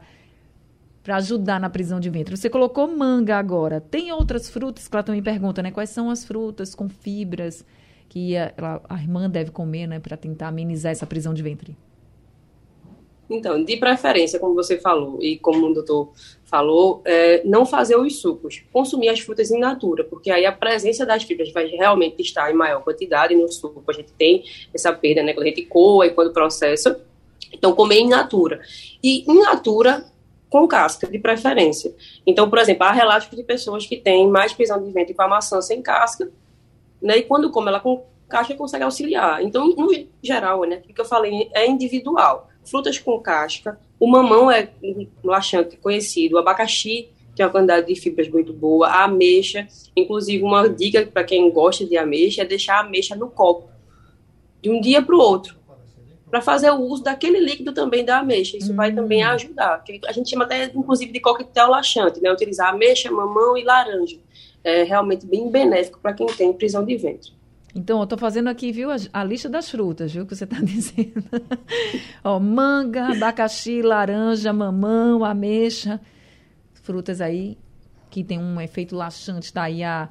para 1.10 1.16
ajudar 1.16 1.60
na 1.60 1.72
prisão 1.72 2.00
de 2.00 2.08
ventre. 2.08 2.38
Você 2.38 2.52
colocou 2.52 2.88
manga 2.88 3.36
agora. 3.36 3.82
Tem 3.82 4.12
outras 4.12 4.48
frutas 4.48 4.88
que 4.88 4.96
ela 4.96 5.02
também 5.02 5.24
pergunta, 5.24 5.64
né? 5.64 5.72
Quais 5.72 5.90
são 5.90 6.12
as 6.12 6.24
frutas 6.24 6.76
com 6.76 6.88
fibras 6.88 7.66
que 8.08 8.38
a, 8.38 8.54
ela, 8.56 8.80
a 8.88 8.96
irmã 9.02 9.28
deve 9.28 9.50
comer, 9.50 9.88
né, 9.88 10.00
para 10.00 10.16
tentar 10.16 10.50
amenizar 10.50 10.92
essa 10.92 11.08
prisão 11.08 11.34
de 11.34 11.42
ventre? 11.42 11.76
Então, 13.28 13.64
de 13.64 13.76
preferência, 13.78 14.38
como 14.38 14.54
você 14.54 14.78
falou, 14.78 15.18
e 15.20 15.40
como 15.40 15.66
o 15.66 15.74
doutor 15.74 16.12
falou, 16.46 17.02
é, 17.04 17.42
não 17.44 17.66
fazer 17.66 17.96
os 17.96 18.22
sucos, 18.22 18.62
consumir 18.72 19.10
as 19.10 19.20
frutas 19.20 19.50
in 19.50 19.58
natura, 19.58 20.04
porque 20.04 20.30
aí 20.30 20.46
a 20.46 20.52
presença 20.52 21.08
das 21.08 21.24
fibras 21.24 21.52
vai 21.52 21.66
realmente 21.66 22.22
estar 22.22 22.52
em 22.52 22.56
maior 22.56 22.84
quantidade 22.84 23.34
no 23.36 23.52
suco. 23.52 23.84
A 23.88 23.94
gente 23.94 24.12
tem 24.14 24.44
essa 24.72 24.94
perda, 24.94 25.24
né, 25.24 25.34
quando 25.34 25.48
a 25.48 25.50
gente 25.50 25.64
coa 25.64 26.06
e 26.06 26.12
quando 26.12 26.32
processa. 26.32 27.02
Então, 27.52 27.74
comer 27.74 28.00
in 28.00 28.10
natura. 28.10 28.62
E 29.04 29.24
in 29.28 29.40
natura 29.40 30.06
com 30.50 30.68
casca, 30.68 31.08
de 31.08 31.20
preferência. 31.20 31.94
Então, 32.26 32.50
por 32.50 32.58
exemplo, 32.60 32.84
há 32.84 32.92
relatos 32.92 33.30
de 33.30 33.44
pessoas 33.44 33.86
que 33.86 33.98
têm 33.98 34.28
mais 34.28 34.54
prisão 34.54 34.84
de 34.84 34.92
ventre 34.92 35.14
com 35.14 35.22
a 35.22 35.28
maçã 35.28 35.62
sem 35.62 35.82
casca, 35.82 36.30
né, 37.02 37.18
e 37.18 37.24
quando 37.24 37.52
come 37.52 37.70
ela 37.70 37.80
com 37.80 38.04
casca, 38.28 38.56
consegue 38.56 38.84
auxiliar. 38.84 39.44
Então, 39.44 39.68
no 39.70 39.90
geral, 40.22 40.64
né, 40.64 40.82
o 40.90 40.94
que 40.94 41.00
eu 41.00 41.06
falei 41.06 41.50
é 41.54 41.68
individual 41.68 42.50
frutas 42.70 43.00
com 43.00 43.20
casca. 43.20 43.80
O 44.00 44.08
mamão 44.08 44.50
é 44.52 44.70
um 44.84 45.08
laxante 45.24 45.78
conhecido, 45.78 46.36
o 46.36 46.38
abacaxi 46.38 47.10
tem 47.36 47.46
uma 47.46 47.52
quantidade 47.52 47.88
de 47.88 47.96
fibras 48.00 48.28
muito 48.30 48.54
boa, 48.54 48.88
a 48.88 49.06
ameixa, 49.06 49.68
inclusive 49.96 50.44
uma 50.44 50.68
dica 50.70 51.06
para 51.06 51.24
quem 51.24 51.50
gosta 51.52 51.86
de 51.86 51.98
ameixa 51.98 52.42
é 52.42 52.46
deixar 52.46 52.78
a 52.78 52.80
ameixa 52.82 53.16
no 53.16 53.30
copo, 53.30 53.70
de 54.62 54.70
um 54.70 54.82
dia 54.82 55.02
para 55.02 55.16
o 55.16 55.20
outro, 55.20 55.56
para 56.30 56.42
fazer 56.42 56.70
o 56.72 56.80
uso 56.80 57.04
daquele 57.04 57.40
líquido 57.40 57.74
também 57.74 58.06
da 58.06 58.20
ameixa. 58.20 58.58
Isso 58.58 58.72
hum. 58.72 58.76
vai 58.76 58.94
também 58.94 59.26
hum. 59.26 59.30
ajudar. 59.30 59.84
A 60.08 60.12
gente 60.12 60.30
chama 60.30 60.46
até, 60.46 60.66
inclusive, 60.66 61.12
de 61.12 61.20
coquetel 61.20 61.70
laxante, 61.70 62.22
né? 62.22 62.32
Utilizar 62.32 62.74
ameixa, 62.74 63.12
mamão 63.12 63.58
e 63.58 63.64
laranja. 63.64 64.18
É 64.64 64.84
realmente 64.84 65.26
bem 65.26 65.50
benéfico 65.50 66.00
para 66.00 66.14
quem 66.14 66.28
tem 66.28 66.54
prisão 66.54 66.86
de 66.86 66.96
ventre. 66.98 67.32
Então, 67.74 68.00
eu 68.00 68.04
estou 68.04 68.18
fazendo 68.18 68.50
aqui, 68.50 68.72
viu, 68.72 68.90
a, 68.92 68.96
a, 69.14 69.24
lista 69.24 69.48
das 69.48 69.70
frutas, 69.70 70.12
viu, 70.12 70.26
que 70.26 70.36
você 70.36 70.44
está 70.44 70.58
dizendo. 70.62 71.24
Ó, 72.24 72.40
manga, 72.40 73.12
abacaxi, 73.12 73.82
laranja, 73.82 74.52
mamão, 74.52 75.24
ameixa. 75.24 76.00
Frutas 76.74 77.22
aí 77.22 77.58
que 78.10 78.24
tem 78.24 78.40
um 78.40 78.60
efeito 78.60 78.96
laxante. 78.96 79.46
Está 79.46 79.64
aí 79.64 79.84
a 79.84 80.10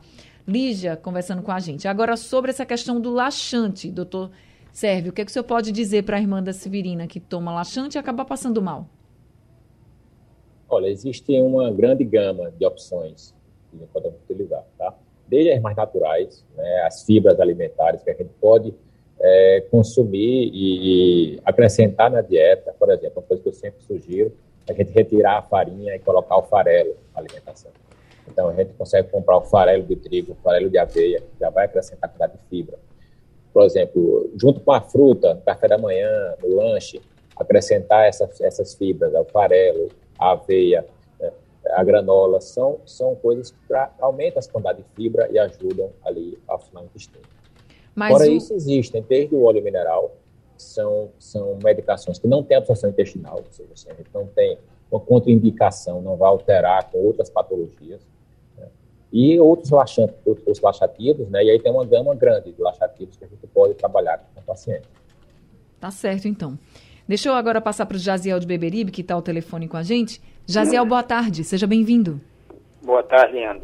Lígia 0.48 0.96
conversando 0.96 1.42
com 1.42 1.52
a 1.52 1.60
gente. 1.60 1.86
Agora, 1.86 2.16
sobre 2.16 2.50
essa 2.50 2.64
questão 2.64 2.98
do 2.98 3.10
laxante, 3.10 3.90
doutor 3.90 4.30
Sérvio, 4.72 5.10
o 5.10 5.14
que, 5.14 5.22
é 5.22 5.24
que 5.24 5.30
o 5.30 5.32
senhor 5.32 5.44
pode 5.44 5.72
dizer 5.72 6.04
para 6.04 6.16
a 6.16 6.20
irmã 6.20 6.42
da 6.42 6.52
Severina 6.52 7.06
que 7.06 7.18
toma 7.18 7.52
laxante 7.52 7.96
e 7.96 7.98
acaba 7.98 8.24
passando 8.24 8.62
mal? 8.62 8.86
Olha, 10.68 10.86
existe 10.86 11.40
uma 11.40 11.70
grande 11.70 12.04
gama 12.04 12.52
de 12.52 12.64
opções 12.64 13.34
que 13.70 13.78
podemos 13.86 14.18
utilizar, 14.22 14.64
tá? 14.76 14.94
desde 15.28 15.52
as 15.52 15.60
mais 15.60 15.76
naturais, 15.76 16.44
né, 16.56 16.82
as 16.86 17.04
fibras 17.04 17.38
alimentares 17.38 18.02
que 18.02 18.10
a 18.10 18.14
gente 18.14 18.30
pode 18.40 18.74
é, 19.20 19.64
consumir 19.70 20.50
e, 20.52 21.34
e, 21.34 21.40
acrescentar 21.44 22.10
na 22.10 22.22
dieta, 22.22 22.74
por 22.78 22.90
exemplo, 22.90 23.20
uma 23.20 23.22
coisa 23.22 23.42
que 23.42 23.48
eu 23.48 23.52
sempre 23.52 23.82
sugiro, 23.82 24.32
a 24.68 24.72
gente 24.72 24.90
retirar 24.92 25.38
a 25.38 25.42
farinha 25.42 25.94
e 25.94 25.98
colocar 25.98 26.36
o 26.36 26.42
farelo 26.42 26.94
na 27.14 27.20
alimentação. 27.20 27.70
Então, 28.26 28.48
a 28.48 28.54
gente 28.54 28.72
consegue 28.74 29.08
comprar 29.08 29.38
o 29.38 29.42
farelo 29.42 29.82
de 29.82 29.96
trigo, 29.96 30.32
o 30.32 30.36
farelo 30.36 30.68
de 30.68 30.78
aveia, 30.78 31.22
já 31.40 31.50
vai 31.50 31.64
acrescentar 31.64 32.10
quantidade 32.10 32.34
de 32.34 32.48
fibra. 32.48 32.78
Por 33.52 33.64
exemplo, 33.64 34.30
junto 34.36 34.60
com 34.60 34.72
a 34.72 34.80
fruta, 34.80 35.34
no 35.34 35.40
café 35.42 35.68
da 35.68 35.78
manhã, 35.78 36.34
no 36.42 36.56
lanche, 36.56 37.00
acrescentar 37.36 38.06
essas, 38.06 38.40
essas 38.40 38.74
fibras, 38.74 39.12
o 39.14 39.24
farelo, 39.24 39.88
a 40.18 40.32
aveia, 40.32 40.84
a 41.70 41.84
granola, 41.84 42.40
são, 42.40 42.80
são 42.86 43.14
coisas 43.14 43.50
que 43.50 43.74
aumentam 44.00 44.40
a 44.40 44.52
quantidade 44.52 44.78
de 44.78 44.84
fibra 44.94 45.28
e 45.30 45.38
ajudam 45.38 45.90
ali 46.04 46.38
a 46.48 46.54
afinar 46.54 46.82
o 46.82 46.84
intestino. 46.84 47.22
Mas 47.94 48.12
Fora 48.12 48.24
o... 48.24 48.32
isso, 48.32 48.54
existem 48.54 49.04
desde 49.08 49.34
o 49.34 49.42
óleo 49.42 49.62
mineral, 49.62 50.12
são, 50.56 51.10
são 51.18 51.58
medicações 51.62 52.18
que 52.18 52.26
não 52.26 52.42
têm 52.42 52.56
absorção 52.56 52.90
intestinal, 52.90 53.36
ou 53.38 53.52
seja, 53.52 53.68
assim, 53.72 53.90
a 53.90 53.94
gente 53.94 54.10
não 54.12 54.26
tem 54.26 54.58
uma 54.90 55.00
contraindicação, 55.00 56.00
não 56.00 56.16
vai 56.16 56.28
alterar 56.28 56.90
com 56.90 56.98
outras 56.98 57.28
patologias. 57.30 58.00
E 59.12 59.40
outros 59.40 59.70
laxantes, 59.70 60.16
outros 60.26 60.60
laxativos, 60.60 61.28
né? 61.30 61.42
E 61.44 61.50
aí 61.50 61.58
tem 61.58 61.72
uma 61.72 61.84
gama 61.84 62.14
grande 62.14 62.52
de 62.52 62.60
laxativos 62.60 63.16
que 63.16 63.24
a 63.24 63.28
gente 63.28 63.46
pode 63.46 63.74
trabalhar 63.74 64.18
com 64.18 64.40
o 64.40 64.44
paciente. 64.44 64.86
Tá 65.80 65.90
certo, 65.90 66.28
então. 66.28 66.58
Deixa 67.06 67.30
eu 67.30 67.32
agora 67.32 67.60
passar 67.60 67.86
para 67.86 67.96
o 67.96 67.98
Jaziel 67.98 68.38
de 68.38 68.46
Beberibe, 68.46 68.92
que 68.92 69.00
está 69.00 69.14
ao 69.14 69.22
telefone 69.22 69.66
com 69.66 69.78
a 69.78 69.82
gente. 69.82 70.20
Jaziel, 70.46 70.84
boa 70.84 71.02
tarde, 71.02 71.42
seja 71.42 71.66
bem-vindo. 71.66 72.20
Boa 72.82 73.02
tarde, 73.02 73.42
Ana. 73.42 73.60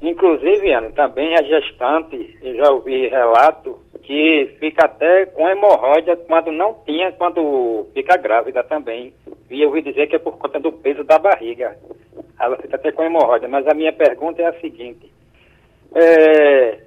Inclusive, 0.00 0.72
Ana, 0.72 0.90
também 0.92 1.34
a 1.34 1.42
gestante, 1.42 2.38
eu 2.40 2.56
já 2.56 2.70
ouvi 2.70 3.08
relato 3.08 3.78
que 4.08 4.56
fica 4.58 4.86
até 4.86 5.26
com 5.26 5.46
hemorroida 5.46 6.16
quando 6.16 6.50
não 6.50 6.72
tinha, 6.86 7.12
quando 7.12 7.88
fica 7.92 8.16
grávida 8.16 8.64
também. 8.64 9.12
E 9.50 9.60
eu 9.60 9.68
ouvi 9.68 9.82
dizer 9.82 10.06
que 10.06 10.16
é 10.16 10.18
por 10.18 10.38
conta 10.38 10.58
do 10.58 10.72
peso 10.72 11.04
da 11.04 11.18
barriga. 11.18 11.76
Ela 12.40 12.56
fica 12.56 12.76
até 12.76 12.90
com 12.90 13.02
hemorroida. 13.04 13.46
Mas 13.48 13.66
a 13.66 13.74
minha 13.74 13.92
pergunta 13.92 14.40
é 14.40 14.46
a 14.46 14.60
seguinte: 14.60 15.12
é, 15.94 16.78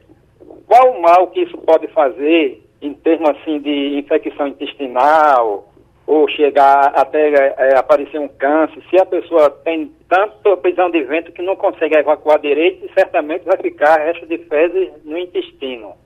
qual 0.65 0.93
o 0.93 0.99
mal 0.99 1.27
que 1.27 1.41
isso 1.41 1.55
pode 1.59 1.85
fazer 1.89 2.59
em 2.81 2.95
termos 2.95 3.29
assim 3.29 3.59
de 3.59 3.99
infecção 3.99 4.47
intestinal, 4.47 5.71
ou 6.07 6.27
chegar 6.27 6.91
até 6.95 7.53
é, 7.55 7.77
aparecer 7.77 8.19
um 8.19 8.29
câncer, 8.29 8.81
se 8.89 8.99
a 8.99 9.05
pessoa 9.05 9.51
tem 9.63 9.91
tanto 10.09 10.57
prisão 10.57 10.89
de 10.89 11.03
vento 11.03 11.31
que 11.31 11.43
não 11.43 11.55
consegue 11.55 11.95
evacuar 11.95 12.39
direito, 12.39 12.91
certamente 12.97 13.45
vai 13.45 13.57
ficar 13.57 13.99
resto 13.99 14.25
de 14.25 14.39
fezes 14.39 14.89
no 15.05 15.19
intestino. 15.19 16.00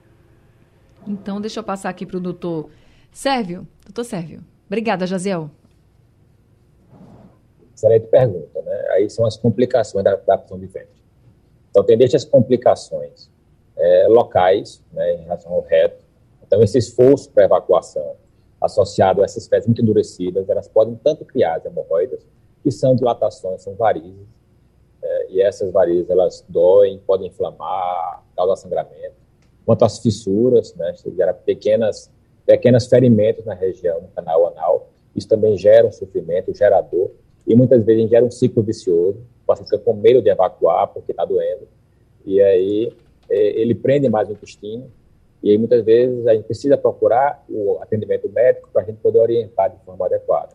Então, 1.07 1.39
deixa 1.39 1.59
eu 1.59 1.63
passar 1.63 1.89
aqui 1.89 2.05
para 2.05 2.17
o 2.17 2.19
doutor 2.19 2.69
Sérvio. 3.11 3.67
Doutor 3.85 4.03
Sérvio. 4.03 4.41
Obrigada, 4.67 5.05
Jaziel. 5.05 5.49
Excelente 7.75 8.07
pergunta, 8.07 8.61
né? 8.61 8.87
Aí 8.91 9.09
são 9.09 9.25
as 9.25 9.37
complicações 9.37 10.03
da, 10.03 10.15
da 10.15 10.37
prisão 10.37 10.57
de 10.57 10.65
ventre. 10.65 11.03
Então, 11.69 11.83
tem 11.83 11.97
desde 11.97 12.15
as 12.15 12.23
complicações 12.23 13.29
é, 13.75 14.07
locais, 14.07 14.81
né, 14.93 15.15
em 15.15 15.23
relação 15.23 15.51
ao 15.51 15.61
reto. 15.61 16.03
Então, 16.47 16.61
esse 16.63 16.77
esforço 16.77 17.29
para 17.31 17.45
evacuação 17.45 18.15
associado 18.61 19.21
a 19.21 19.25
essas 19.25 19.47
fezes 19.47 19.67
muito 19.67 19.81
endurecidas, 19.81 20.49
elas 20.49 20.67
podem 20.67 20.95
tanto 20.95 21.25
criar 21.25 21.55
as 21.55 21.65
hemorroidas, 21.65 22.25
que 22.63 22.71
são 22.71 22.95
dilatações, 22.95 23.61
são 23.61 23.75
varizes, 23.75 24.27
é, 25.01 25.31
e 25.31 25.41
essas 25.41 25.71
varizes 25.71 26.09
elas 26.09 26.43
doem, 26.47 26.97
podem 26.99 27.27
inflamar, 27.27 28.23
causar 28.35 28.55
sangramento, 28.55 29.15
quanto 29.65 29.83
às 29.83 29.99
fissuras, 29.99 30.73
né, 30.75 30.93
gera 31.15 31.33
pequenas, 31.33 32.11
pequenas 32.45 32.87
ferimentos 32.87 33.45
na 33.45 33.53
região, 33.53 34.01
no 34.01 34.07
canal 34.09 34.47
anal, 34.47 34.89
isso 35.15 35.27
também 35.27 35.57
gera 35.57 35.87
um 35.87 35.91
sofrimento, 35.91 36.55
gera 36.55 36.81
dor, 36.81 37.11
e 37.47 37.55
muitas 37.55 37.83
vezes 37.83 38.09
gera 38.09 38.25
um 38.25 38.31
ciclo 38.31 38.61
vicioso, 38.63 39.19
o 39.43 39.45
paciente 39.45 39.69
fica 39.69 39.79
com 39.79 39.93
medo 39.93 40.21
de 40.21 40.29
evacuar 40.29 40.87
porque 40.87 41.11
está 41.11 41.25
doendo, 41.25 41.67
e 42.25 42.41
aí 42.41 42.93
é, 43.29 43.61
ele 43.61 43.73
prende 43.73 44.09
mais 44.09 44.29
o 44.29 44.33
intestino, 44.33 44.89
e 45.45 45.51
aí, 45.51 45.59
muitas 45.59 45.85
vezes, 45.85 46.25
a 46.25 46.33
gente 46.33 46.45
precisa 46.45 46.75
procurar 46.75 47.45
o 47.47 47.77
atendimento 47.79 48.27
médico 48.29 48.67
para 48.73 48.81
a 48.81 48.85
gente 48.85 48.97
poder 48.97 49.19
orientar 49.19 49.69
de 49.69 49.77
forma 49.85 50.03
adequada. 50.07 50.49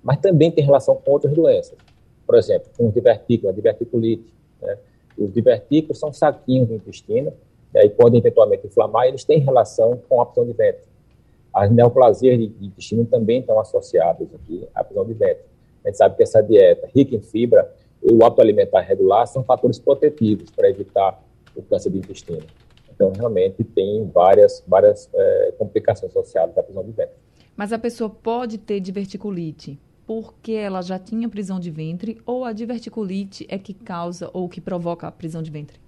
Mas 0.00 0.18
também 0.18 0.52
tem 0.52 0.64
relação 0.64 0.94
com 0.94 1.10
outras 1.10 1.34
doenças. 1.34 1.76
Por 2.24 2.38
exemplo, 2.38 2.70
com 2.78 2.86
os 2.86 2.94
divertículos, 2.94 3.52
a 3.52 3.56
diverticulite. 3.56 4.32
Né? 4.62 4.78
Os 5.18 5.32
divertículos 5.32 5.98
são 5.98 6.12
saquinhos 6.12 6.68
do 6.68 6.76
intestino, 6.76 7.32
e 7.74 7.78
aí 7.78 7.88
podem 7.88 8.18
eventualmente 8.18 8.66
inflamar, 8.66 9.06
eles 9.06 9.24
têm 9.24 9.38
relação 9.38 10.00
com 10.08 10.20
a 10.20 10.26
prisão 10.26 10.46
de 10.46 10.52
ventre. 10.52 10.88
As 11.52 11.70
neoplasias 11.70 12.38
de, 12.38 12.48
de 12.48 12.66
intestino 12.66 13.04
também 13.04 13.40
estão 13.40 13.58
associadas 13.58 14.28
aqui 14.34 14.66
à 14.74 14.84
prisão 14.84 15.04
de 15.04 15.14
ventre. 15.14 15.44
A 15.84 15.88
gente 15.88 15.98
sabe 15.98 16.16
que 16.16 16.22
essa 16.22 16.42
dieta 16.42 16.88
rica 16.94 17.14
em 17.14 17.20
fibra 17.20 17.72
e 18.02 18.12
o 18.12 18.24
hábito 18.24 18.42
alimentar 18.42 18.80
regular 18.80 19.26
são 19.26 19.42
fatores 19.42 19.78
protetivos 19.78 20.50
para 20.50 20.68
evitar 20.68 21.22
o 21.54 21.62
câncer 21.62 21.90
do 21.90 21.98
intestino. 21.98 22.42
Então, 22.92 23.12
realmente, 23.16 23.64
tem 23.64 24.06
várias, 24.12 24.62
várias 24.66 25.08
é, 25.12 25.54
complicações 25.58 26.10
associadas 26.10 26.56
à 26.56 26.62
prisão 26.62 26.84
de 26.84 26.92
ventre. 26.92 27.14
Mas 27.56 27.72
a 27.72 27.78
pessoa 27.78 28.10
pode 28.10 28.58
ter 28.58 28.80
diverticulite 28.80 29.78
porque 30.06 30.52
ela 30.52 30.82
já 30.82 30.98
tinha 30.98 31.28
prisão 31.28 31.60
de 31.60 31.70
ventre 31.70 32.20
ou 32.26 32.44
a 32.44 32.52
diverticulite 32.52 33.46
é 33.48 33.58
que 33.58 33.72
causa 33.72 34.28
ou 34.32 34.48
que 34.48 34.60
provoca 34.60 35.06
a 35.06 35.12
prisão 35.12 35.42
de 35.42 35.50
ventre? 35.50 35.78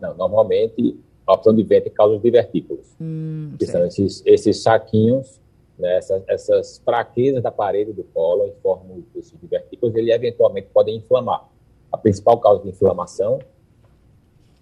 Não, 0.00 0.14
normalmente 0.14 0.98
a 1.26 1.36
prisão 1.36 1.54
de 1.54 1.62
ventre 1.62 1.90
causa 1.90 2.16
os 2.16 2.22
divertículos, 2.22 2.86
hum, 3.00 3.52
que 3.58 3.66
certo. 3.66 3.78
são 3.78 3.86
esses, 3.86 4.22
esses 4.24 4.62
saquinhos, 4.62 5.38
né, 5.78 5.98
essas, 5.98 6.22
essas 6.26 6.78
fraquezas 6.78 7.42
da 7.42 7.50
parede 7.50 7.92
do 7.92 8.02
colo 8.02 8.46
em 8.46 8.52
forma 8.62 8.94
desses 9.14 9.38
divertículos, 9.38 9.94
ele 9.94 10.10
eventualmente 10.10 10.68
podem 10.72 10.96
inflamar. 10.96 11.46
A 11.92 11.98
principal 11.98 12.38
causa 12.38 12.62
de 12.62 12.70
inflamação 12.70 13.38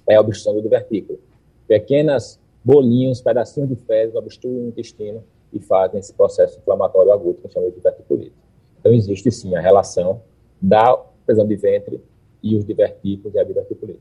é 0.09 0.16
a 0.16 0.21
obstrução 0.21 0.55
do 0.55 0.62
divertículo. 0.62 1.19
Pequenas 1.66 2.38
bolinhos, 2.64 3.21
pedacinhos 3.21 3.69
de 3.69 3.76
fezes 3.76 4.14
obstruem 4.14 4.64
o 4.64 4.69
intestino 4.69 5.23
e 5.52 5.61
fazem 5.61 6.00
esse 6.00 6.12
processo 6.12 6.59
inflamatório 6.59 7.12
agudo 7.12 7.40
que 7.43 7.49
chama 7.49 7.69
de 7.69 7.76
diverticulite. 7.76 8.35
Então, 8.78 8.93
existe 8.93 9.31
sim 9.31 9.55
a 9.57 9.61
relação 9.61 10.21
da 10.61 10.97
prisão 11.25 11.47
de 11.47 11.57
ventre 11.57 12.00
e 12.43 12.55
os 12.57 12.64
divertículos 12.64 13.35
e 13.35 13.38
a 13.38 13.45
diverticulite. 13.45 14.00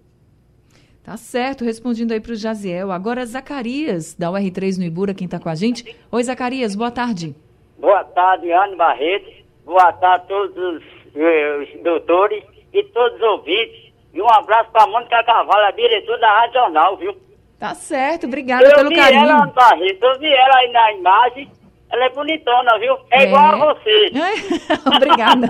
Tá 1.05 1.17
certo, 1.17 1.63
respondendo 1.63 2.13
aí 2.13 2.19
para 2.19 2.31
o 2.31 2.35
Jaziel. 2.35 2.91
Agora, 2.91 3.23
Zacarias, 3.27 4.15
da 4.15 4.31
UR3 4.31 4.79
no 4.79 4.83
Ibura, 4.83 5.13
quem 5.13 5.25
está 5.25 5.39
com 5.39 5.47
a 5.47 5.53
gente. 5.53 5.95
Oi, 6.11 6.23
Zacarias, 6.23 6.75
boa 6.75 6.89
tarde. 6.89 7.35
Boa 7.77 8.03
tarde, 8.03 8.51
Ana 8.51 8.75
Barreto. 8.75 9.31
Boa 9.63 9.93
tarde 9.93 10.25
a 10.25 10.27
todos 10.27 10.57
os, 10.57 10.83
eh, 11.15 11.57
os 11.61 11.83
doutores 11.83 12.43
e 12.73 12.83
todos 12.85 13.17
os 13.17 13.21
ouvintes. 13.21 13.93
E 14.15 14.19
um 14.19 14.27
abraço 14.31 14.71
para 14.71 14.85
a 14.85 14.87
Mônica 14.87 15.23
Carvalho, 15.23 15.67
a 15.67 15.71
diretora 15.71 16.17
da 16.17 16.39
Rádio 16.39 16.53
Jornal, 16.53 16.97
viu? 16.97 17.15
Tá 17.59 17.75
certo, 17.75 18.25
obrigada 18.25 18.67
pelo 18.73 18.89
vi 18.89 18.95
carinho. 18.95 19.25
Ela, 19.25 19.43
Ana 19.43 19.53
Barreto, 19.53 20.03
eu 20.03 20.19
vi 20.19 20.33
ela 20.33 20.55
aí 20.55 20.71
na 20.71 20.91
imagem. 20.91 21.51
Ela 21.91 22.05
é 22.05 22.09
bonitona, 22.09 22.79
viu? 22.79 22.97
É, 23.11 23.25
é. 23.25 23.27
igual 23.27 23.43
a 23.45 23.73
você. 23.75 24.11
Obrigada. 24.95 25.47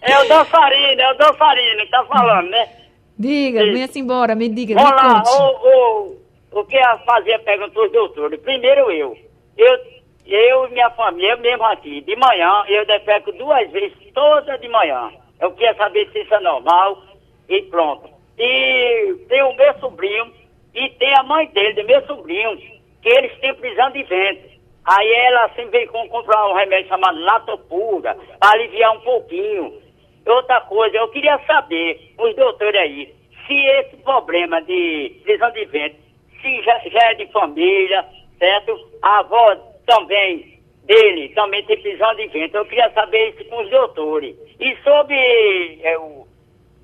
é 0.00 0.18
o 0.18 0.28
Dançarino, 0.28 1.02
é 1.02 1.12
o 1.12 1.18
Dançarino 1.18 1.80
que 1.82 1.90
tá 1.90 2.04
falando, 2.06 2.48
né? 2.48 2.81
Diga, 3.22 3.62
venha-se 3.66 4.00
embora, 4.00 4.34
me 4.34 4.48
diga, 4.48 4.74
Vamos 4.74 4.90
me 4.90 4.96
lá, 4.96 5.22
o, 5.22 6.56
o, 6.56 6.60
o 6.60 6.64
que 6.64 6.76
eu 6.76 6.98
fazia 7.06 7.38
pergunta 7.38 7.78
aos 7.78 7.92
doutores? 7.92 8.40
Primeiro 8.40 8.90
eu. 8.90 9.16
Eu, 9.56 9.78
eu 10.26 10.66
e 10.66 10.72
minha 10.72 10.90
família, 10.90 11.34
eu 11.34 11.38
mesmo 11.38 11.64
aqui, 11.66 12.00
de 12.00 12.16
manhã, 12.16 12.64
eu 12.66 12.84
defeco 12.84 13.30
duas 13.30 13.70
vezes, 13.70 13.96
toda 14.12 14.58
de 14.58 14.68
manhã. 14.68 15.12
Eu 15.40 15.52
queria 15.52 15.72
saber 15.74 16.10
se 16.10 16.20
isso 16.20 16.34
é 16.34 16.40
normal 16.40 17.00
e 17.48 17.62
pronto. 17.62 18.10
E 18.36 19.14
tem 19.28 19.42
o 19.44 19.54
meu 19.54 19.74
sobrinho 19.78 20.32
e 20.74 20.88
tem 20.90 21.14
a 21.14 21.22
mãe 21.22 21.46
dele, 21.46 21.80
do 21.80 21.86
meu 21.86 22.04
sobrinho, 22.06 22.56
que 23.02 23.08
eles 23.08 23.38
têm 23.38 23.54
prisão 23.54 23.88
de 23.92 24.02
ventre. 24.02 24.60
Aí 24.84 25.12
ela 25.12 25.48
sempre 25.50 25.78
vem 25.78 25.86
com, 25.86 26.08
comprar 26.08 26.48
um 26.48 26.54
remédio 26.54 26.88
chamado 26.88 27.20
Latopura, 27.20 28.16
para 28.40 28.50
aliviar 28.50 28.96
um 28.96 29.00
pouquinho. 29.00 29.80
Outra 30.26 30.60
coisa, 30.62 30.96
eu 30.96 31.08
queria 31.08 31.38
saber, 31.46 32.14
os 32.18 32.34
doutores 32.36 32.80
aí, 32.80 33.14
se 33.46 33.54
esse 33.54 33.96
problema 33.98 34.62
de 34.62 35.20
prisão 35.24 35.50
de 35.50 35.64
ventre, 35.66 35.98
se 36.40 36.62
já, 36.62 36.78
já 36.78 37.10
é 37.10 37.14
de 37.14 37.26
família, 37.32 38.04
certo? 38.38 38.78
A 39.02 39.18
avó 39.18 39.56
também 39.86 40.60
dele 40.84 41.28
também 41.30 41.64
tem 41.64 41.80
prisão 41.80 42.14
de 42.14 42.26
ventre. 42.28 42.58
Eu 42.58 42.64
queria 42.66 42.90
saber 42.90 43.30
isso 43.30 43.44
com 43.48 43.62
os 43.62 43.70
doutores. 43.70 44.36
E 44.60 44.76
sobre 44.82 45.80
é, 45.82 45.98
o, 45.98 46.26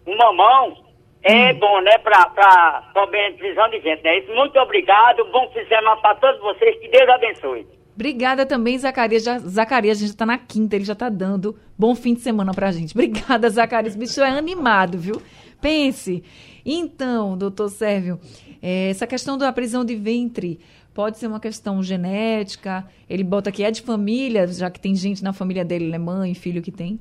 o 0.07 0.17
mamão, 0.17 0.77
é 1.23 1.53
hum. 1.53 1.59
bom, 1.59 1.81
né, 1.81 1.99
para 1.99 2.91
também 2.95 3.35
prisão 3.35 3.69
de 3.69 3.79
ventre, 3.81 4.03
né? 4.05 4.35
Muito 4.35 4.59
obrigado, 4.59 5.25
bom 5.27 5.51
semana 5.53 5.97
para 5.97 6.15
todos 6.17 6.41
vocês, 6.41 6.79
que 6.79 6.89
Deus 6.89 7.09
abençoe. 7.09 7.67
Obrigada 7.99 8.47
também, 8.47 8.79
Zacarias. 8.79 9.25
Já, 9.25 9.41
Zacarias, 9.41 9.99
a 9.99 10.01
gente 10.03 10.11
já 10.11 10.17
tá 10.17 10.25
na 10.25 10.39
quinta, 10.39 10.77
ele 10.77 10.85
já 10.85 10.95
tá 10.95 11.09
dando 11.09 11.57
bom 11.77 11.97
fim 11.97 12.15
de 12.15 12.21
semana 12.21 12.55
pra 12.55 12.71
gente. 12.71 12.95
Obrigada, 12.95 13.51
Zacarias. 13.51 13.97
O 13.97 13.99
bicho 13.99 14.21
é 14.21 14.31
animado, 14.31 14.97
viu? 14.97 15.21
Pense. 15.61 16.23
Então, 16.65 17.37
doutor 17.37 17.69
Sérvio, 17.69 18.21
é, 18.63 18.91
essa 18.91 19.05
questão 19.05 19.37
da 19.37 19.53
prisão 19.53 19.85
de 19.85 19.97
ventre 19.97 20.61
pode 20.95 21.19
ser 21.19 21.27
uma 21.27 21.41
questão 21.41 21.83
genética? 21.83 22.87
Ele 23.11 23.25
bota 23.25 23.51
que 23.51 23.65
é 23.65 23.71
de 23.73 23.83
família, 23.83 24.47
já 24.47 24.71
que 24.71 24.79
tem 24.79 24.95
gente 24.95 25.25
na 25.25 25.33
família 25.33 25.65
dele, 25.65 25.91
né? 25.91 25.99
Mãe, 25.99 26.35
filho 26.35 26.63
que 26.63 26.71
tem? 26.71 27.01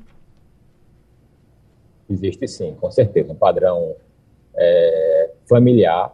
Existe 2.10 2.48
sim, 2.48 2.74
com 2.82 2.90
certeza. 2.90 3.32
Um 3.32 3.36
padrão 3.36 3.96
é, 4.58 5.30
familiar, 5.48 6.12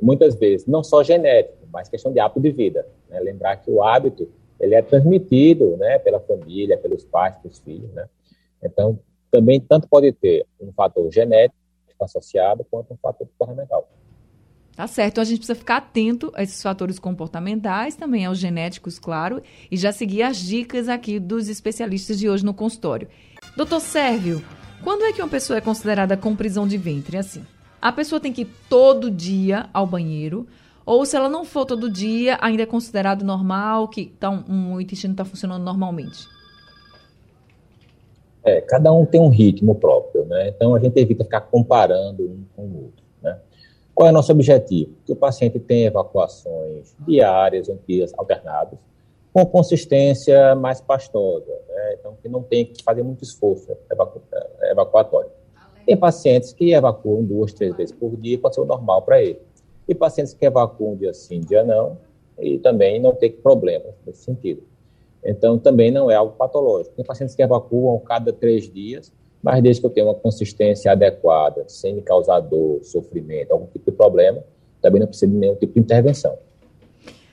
muitas 0.00 0.36
vezes, 0.36 0.64
não 0.68 0.84
só 0.84 1.02
genético, 1.02 1.66
mas 1.72 1.88
questão 1.88 2.12
de 2.12 2.20
hábito 2.20 2.38
de 2.38 2.52
vida. 2.52 2.86
Né? 3.10 3.20
Lembrar 3.20 3.56
que 3.56 3.70
o 3.70 3.82
hábito 3.82 4.28
ele 4.58 4.74
é 4.74 4.82
transmitido 4.82 5.76
né, 5.76 5.98
pela 5.98 6.20
família, 6.20 6.78
pelos 6.78 7.04
pais, 7.04 7.34
pelos 7.36 7.58
filhos. 7.58 7.90
Né? 7.92 8.06
Então, 8.62 8.98
também 9.30 9.60
tanto 9.60 9.88
pode 9.88 10.12
ter 10.12 10.46
um 10.60 10.72
fator 10.72 11.10
genético 11.12 11.54
associado 12.00 12.64
quanto 12.70 12.94
um 12.94 12.96
fator 12.96 13.26
comportamental. 13.26 13.88
Tá 14.74 14.86
certo, 14.86 15.12
então 15.12 15.22
a 15.22 15.24
gente 15.26 15.38
precisa 15.38 15.58
ficar 15.58 15.76
atento 15.76 16.32
a 16.34 16.42
esses 16.42 16.62
fatores 16.62 16.98
comportamentais, 16.98 17.96
também 17.96 18.24
aos 18.24 18.38
genéticos, 18.38 18.98
claro, 18.98 19.42
e 19.70 19.76
já 19.76 19.92
seguir 19.92 20.22
as 20.22 20.38
dicas 20.38 20.88
aqui 20.88 21.18
dos 21.18 21.48
especialistas 21.48 22.18
de 22.18 22.30
hoje 22.30 22.44
no 22.44 22.54
consultório. 22.54 23.08
Doutor 23.56 23.80
Sérvio, 23.80 24.42
quando 24.82 25.04
é 25.04 25.12
que 25.12 25.20
uma 25.20 25.28
pessoa 25.28 25.58
é 25.58 25.60
considerada 25.60 26.16
com 26.16 26.34
prisão 26.34 26.66
de 26.66 26.78
ventre? 26.78 27.18
Assim, 27.18 27.44
a 27.82 27.92
pessoa 27.92 28.20
tem 28.20 28.32
que 28.32 28.42
ir 28.42 28.48
todo 28.70 29.10
dia 29.10 29.68
ao 29.74 29.86
banheiro, 29.86 30.46
ou 30.90 31.06
se 31.06 31.16
ela 31.16 31.28
não 31.28 31.44
for 31.44 31.64
todo 31.64 31.88
dia, 31.88 32.36
ainda 32.40 32.64
é 32.64 32.66
considerado 32.66 33.24
normal, 33.24 33.86
que 33.86 34.06
tá 34.06 34.28
um, 34.28 34.80
intestino 34.80 35.12
está 35.12 35.24
funcionando 35.24 35.62
normalmente? 35.62 36.26
É, 38.42 38.60
cada 38.60 38.92
um 38.92 39.06
tem 39.06 39.20
um 39.20 39.28
ritmo 39.28 39.76
próprio, 39.76 40.24
né? 40.24 40.48
Então 40.48 40.74
a 40.74 40.80
gente 40.80 40.98
evita 40.98 41.22
ficar 41.22 41.42
comparando 41.42 42.24
um 42.24 42.44
com 42.56 42.62
o 42.62 42.82
outro, 42.86 43.04
né? 43.22 43.38
Qual 43.94 44.08
é 44.08 44.10
o 44.10 44.12
nosso 44.12 44.32
objetivo? 44.32 44.90
Que 45.06 45.12
o 45.12 45.16
paciente 45.16 45.60
tenha 45.60 45.86
evacuações 45.86 46.92
diárias 47.06 47.68
ou 47.68 47.78
dias 47.86 48.12
alternados, 48.18 48.76
com 49.32 49.46
consistência 49.46 50.56
mais 50.56 50.80
pastosa, 50.80 51.52
né? 51.68 51.98
então 52.00 52.16
que 52.20 52.28
não 52.28 52.42
tem 52.42 52.66
que 52.66 52.82
fazer 52.82 53.04
muito 53.04 53.22
esforço 53.22 53.70
evacu 53.92 54.20
evacuatório. 54.62 55.30
Tem 55.86 55.96
pacientes 55.96 56.52
que 56.52 56.72
evacuam 56.72 57.22
duas, 57.22 57.52
três 57.52 57.76
vezes 57.76 57.94
por 57.94 58.16
dia, 58.16 58.36
pode 58.40 58.56
ser 58.56 58.62
o 58.62 58.64
normal 58.64 59.02
para 59.02 59.22
ele 59.22 59.38
e 59.90 59.94
pacientes 59.94 60.32
que 60.32 60.46
evacuam 60.46 60.94
dia 60.94 61.12
sim, 61.12 61.40
dia 61.40 61.64
não, 61.64 61.98
e 62.38 62.58
também 62.58 63.00
não 63.00 63.12
tem 63.12 63.32
problemas 63.32 63.92
nesse 64.06 64.22
sentido. 64.22 64.62
Então, 65.22 65.58
também 65.58 65.90
não 65.90 66.10
é 66.10 66.14
algo 66.14 66.34
patológico. 66.36 66.94
Tem 66.94 67.04
pacientes 67.04 67.34
que 67.34 67.42
evacuam 67.42 67.98
cada 67.98 68.32
três 68.32 68.72
dias, 68.72 69.12
mas 69.42 69.60
desde 69.62 69.80
que 69.80 69.86
eu 69.86 69.90
tenha 69.90 70.06
uma 70.06 70.14
consistência 70.14 70.92
adequada, 70.92 71.64
sem 71.66 71.94
me 71.94 72.02
causar 72.02 72.40
dor, 72.40 72.82
sofrimento, 72.84 73.50
algum 73.50 73.66
tipo 73.66 73.90
de 73.90 73.96
problema, 73.96 74.42
também 74.80 75.00
não 75.00 75.08
precisa 75.08 75.30
de 75.30 75.36
nenhum 75.36 75.56
tipo 75.56 75.74
de 75.74 75.80
intervenção. 75.80 76.38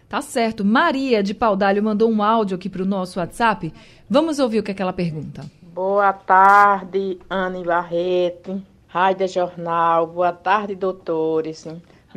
Tá 0.10 0.22
certo. 0.22 0.65
Maria 0.65 1.22
de 1.22 1.34
Paudalho 1.34 1.84
mandou 1.84 2.10
um 2.10 2.24
áudio 2.24 2.56
aqui 2.56 2.70
para 2.70 2.82
o 2.82 2.86
nosso 2.86 3.20
WhatsApp. 3.20 3.72
Vamos 4.10 4.39
ouvir 4.39 4.60
o 4.60 4.63
que, 4.63 4.72
é 4.72 4.74
que 4.74 4.82
ela 4.82 4.93
pergunta. 4.93 5.46
Boa 5.62 6.12
tarde, 6.12 7.20
Anne 7.30 7.63
Barreto, 7.63 8.62
Rádio 8.88 9.28
Jornal. 9.28 10.08
Boa 10.08 10.34
tarde, 10.34 10.76
doutores. 10.76 11.67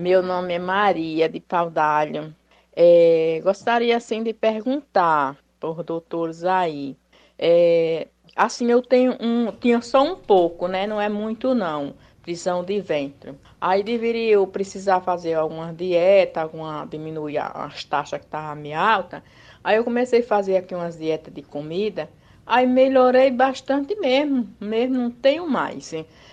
Meu 0.01 0.23
nome 0.23 0.55
é 0.55 0.59
Maria 0.59 1.29
de 1.29 1.41
Paudalho. 1.41 2.35
É, 2.75 3.39
gostaria 3.45 3.95
assim 3.95 4.23
de 4.23 4.33
perguntar 4.33 5.37
por 5.61 5.83
doutores 5.83 6.43
aí. 6.43 6.97
É, 7.39 8.09
assim, 8.35 8.71
eu 8.71 8.81
tenho 8.81 9.15
um, 9.21 9.53
tinha 9.53 9.83
só 9.83 10.03
um 10.03 10.17
pouco, 10.17 10.67
né? 10.67 10.87
Não 10.87 10.99
é 10.99 11.11
muito 11.11 11.55
não. 11.55 11.95
Prisão 12.23 12.65
de 12.65 12.81
ventre. 12.81 13.35
Aí 13.61 13.83
deveria 13.83 14.33
eu 14.33 14.47
precisar 14.47 15.03
fazer 15.03 15.35
alguma 15.35 15.71
dieta, 15.71 16.41
alguma 16.41 16.87
diminuir 16.87 17.37
as 17.37 17.85
taxas 17.85 18.21
que 18.21 18.25
estavam 18.25 18.57
meio 18.57 18.79
alta. 18.79 19.23
Aí 19.63 19.77
eu 19.77 19.85
comecei 19.85 20.21
a 20.21 20.27
fazer 20.27 20.57
aqui 20.57 20.75
umas 20.75 20.97
dietas 20.97 21.35
de 21.35 21.43
comida. 21.43 22.09
Aí 22.47 22.67
melhorei 22.67 23.31
bastante 23.31 23.95
mesmo, 23.97 24.49
mesmo 24.59 24.97
não 24.97 25.11
tenho 25.11 25.47
mais. 25.47 25.93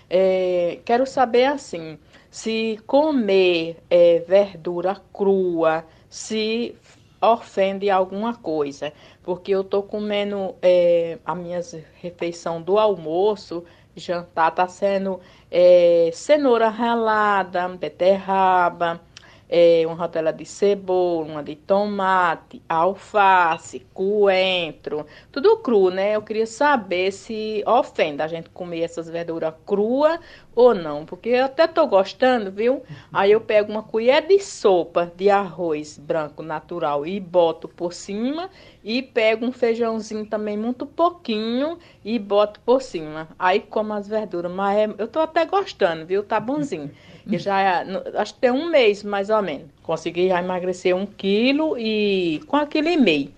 É, 0.10 0.80
quero 0.86 1.06
saber 1.06 1.46
assim, 1.46 2.00
se 2.38 2.80
comer 2.86 3.78
é, 3.90 4.20
verdura 4.20 5.02
crua, 5.12 5.84
se 6.08 6.76
ofende 7.20 7.90
alguma 7.90 8.36
coisa, 8.36 8.94
porque 9.24 9.52
eu 9.52 9.64
tô 9.64 9.82
comendo 9.82 10.54
é, 10.62 11.18
a 11.26 11.34
minha 11.34 11.60
refeição 12.00 12.62
do 12.62 12.78
almoço, 12.78 13.66
jantar 13.96 14.52
tá 14.52 14.68
sendo 14.68 15.20
é, 15.50 16.12
cenoura 16.14 16.70
ralada, 16.70 17.68
beterraba, 17.70 19.02
é, 19.50 19.84
uma 19.86 19.96
rodela 19.96 20.32
de 20.34 20.46
cebola, 20.46 21.26
uma 21.26 21.44
de 21.44 21.56
tomate, 21.56 22.62
alface, 22.68 23.86
coentro, 23.94 25.06
tudo 25.32 25.58
cru, 25.58 25.90
né? 25.90 26.16
Eu 26.16 26.22
queria 26.22 26.46
saber 26.46 27.12
se 27.12 27.64
ofende 27.66 28.22
a 28.22 28.28
gente 28.28 28.50
comer 28.50 28.82
essas 28.82 29.10
verduras 29.10 29.54
cruas 29.66 30.20
ou 30.56 30.74
não, 30.74 31.06
porque 31.06 31.30
eu 31.30 31.46
até 31.46 31.68
tô 31.68 31.86
gostando, 31.88 32.52
viu? 32.52 32.84
Aí 33.14 33.32
eu 33.32 33.40
pego 33.40 33.72
uma 33.72 33.84
colher 33.84 34.26
de 34.28 34.40
sopa 34.40 35.12
de 35.16 35.30
arroz 35.30 35.98
branco 35.98 36.42
natural 36.42 37.06
e 37.06 37.20
boto 37.20 37.68
por 37.68 37.94
cima 37.94 38.50
e 38.84 39.02
pego 39.04 39.46
um 39.46 39.52
feijãozinho 39.52 40.26
também 40.26 40.58
muito 40.58 40.86
pouquinho 40.86 41.78
e 42.04 42.18
boto 42.18 42.60
por 42.62 42.82
cima. 42.82 43.28
Aí 43.38 43.60
como 43.60 43.94
as 43.94 44.08
verduras, 44.08 44.52
mas 44.52 44.78
é, 44.78 44.96
eu 44.98 45.08
tô 45.08 45.20
até 45.20 45.46
gostando, 45.46 46.06
viu? 46.06 46.24
Tá 46.24 46.40
bonzinho. 46.40 46.92
Eu 47.32 47.40
já, 47.40 47.84
acho 48.16 48.34
que 48.36 48.40
tem 48.42 48.52
um 48.52 48.70
mês 48.70 49.04
mais 49.04 49.30
ou 49.30 49.42
menos. 49.42 49.68
Consegui 49.84 50.30
já 50.30 50.40
emagrecer 50.42 50.96
um 50.96 51.06
quilo 51.06 51.78
e 51.78 52.42
com 52.48 52.56
aquele 52.58 52.92
e 52.92 52.98
meio. 52.98 53.34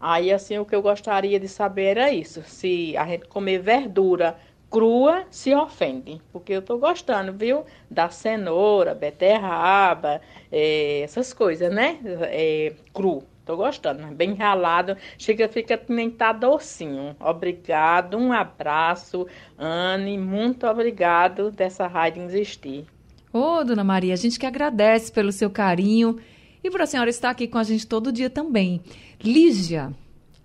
Aí, 0.00 0.32
assim, 0.32 0.58
o 0.58 0.64
que 0.64 0.74
eu 0.74 0.82
gostaria 0.82 1.38
de 1.38 1.48
saber 1.48 1.96
era 1.96 2.10
isso: 2.12 2.42
se 2.42 2.96
a 2.96 3.06
gente 3.06 3.26
comer 3.28 3.58
verdura 3.58 4.36
crua 4.72 5.26
se 5.30 5.54
ofende, 5.54 6.20
porque 6.32 6.54
eu 6.54 6.60
estou 6.60 6.78
gostando, 6.78 7.32
viu? 7.34 7.64
Da 7.90 8.08
cenoura, 8.08 8.94
beterraba, 8.94 10.22
é, 10.50 11.02
essas 11.02 11.32
coisas, 11.34 11.72
né? 11.72 11.98
É, 12.22 12.74
cru. 12.92 13.22
Tô 13.44 13.56
gostando, 13.56 14.06
bem 14.14 14.34
ralado. 14.34 14.96
Chega, 15.18 15.48
fica 15.48 15.80
nem 15.88 16.10
tá 16.10 16.32
docinho. 16.32 17.14
Obrigado, 17.20 18.16
um 18.16 18.32
abraço, 18.32 19.26
Anne. 19.58 20.16
Muito 20.16 20.66
obrigado 20.66 21.50
dessa 21.50 21.86
rádio 21.86 22.22
existir. 22.22 22.86
Ô, 23.32 23.64
dona 23.64 23.82
Maria, 23.82 24.12
a 24.12 24.16
gente 24.16 24.38
que 24.38 24.44
agradece 24.44 25.10
pelo 25.10 25.32
seu 25.32 25.48
carinho 25.48 26.18
e 26.62 26.70
por 26.70 26.82
a 26.82 26.86
senhora 26.86 27.08
estar 27.08 27.30
aqui 27.30 27.48
com 27.48 27.56
a 27.56 27.64
gente 27.64 27.86
todo 27.86 28.12
dia 28.12 28.28
também. 28.28 28.82
Lígia, 29.22 29.90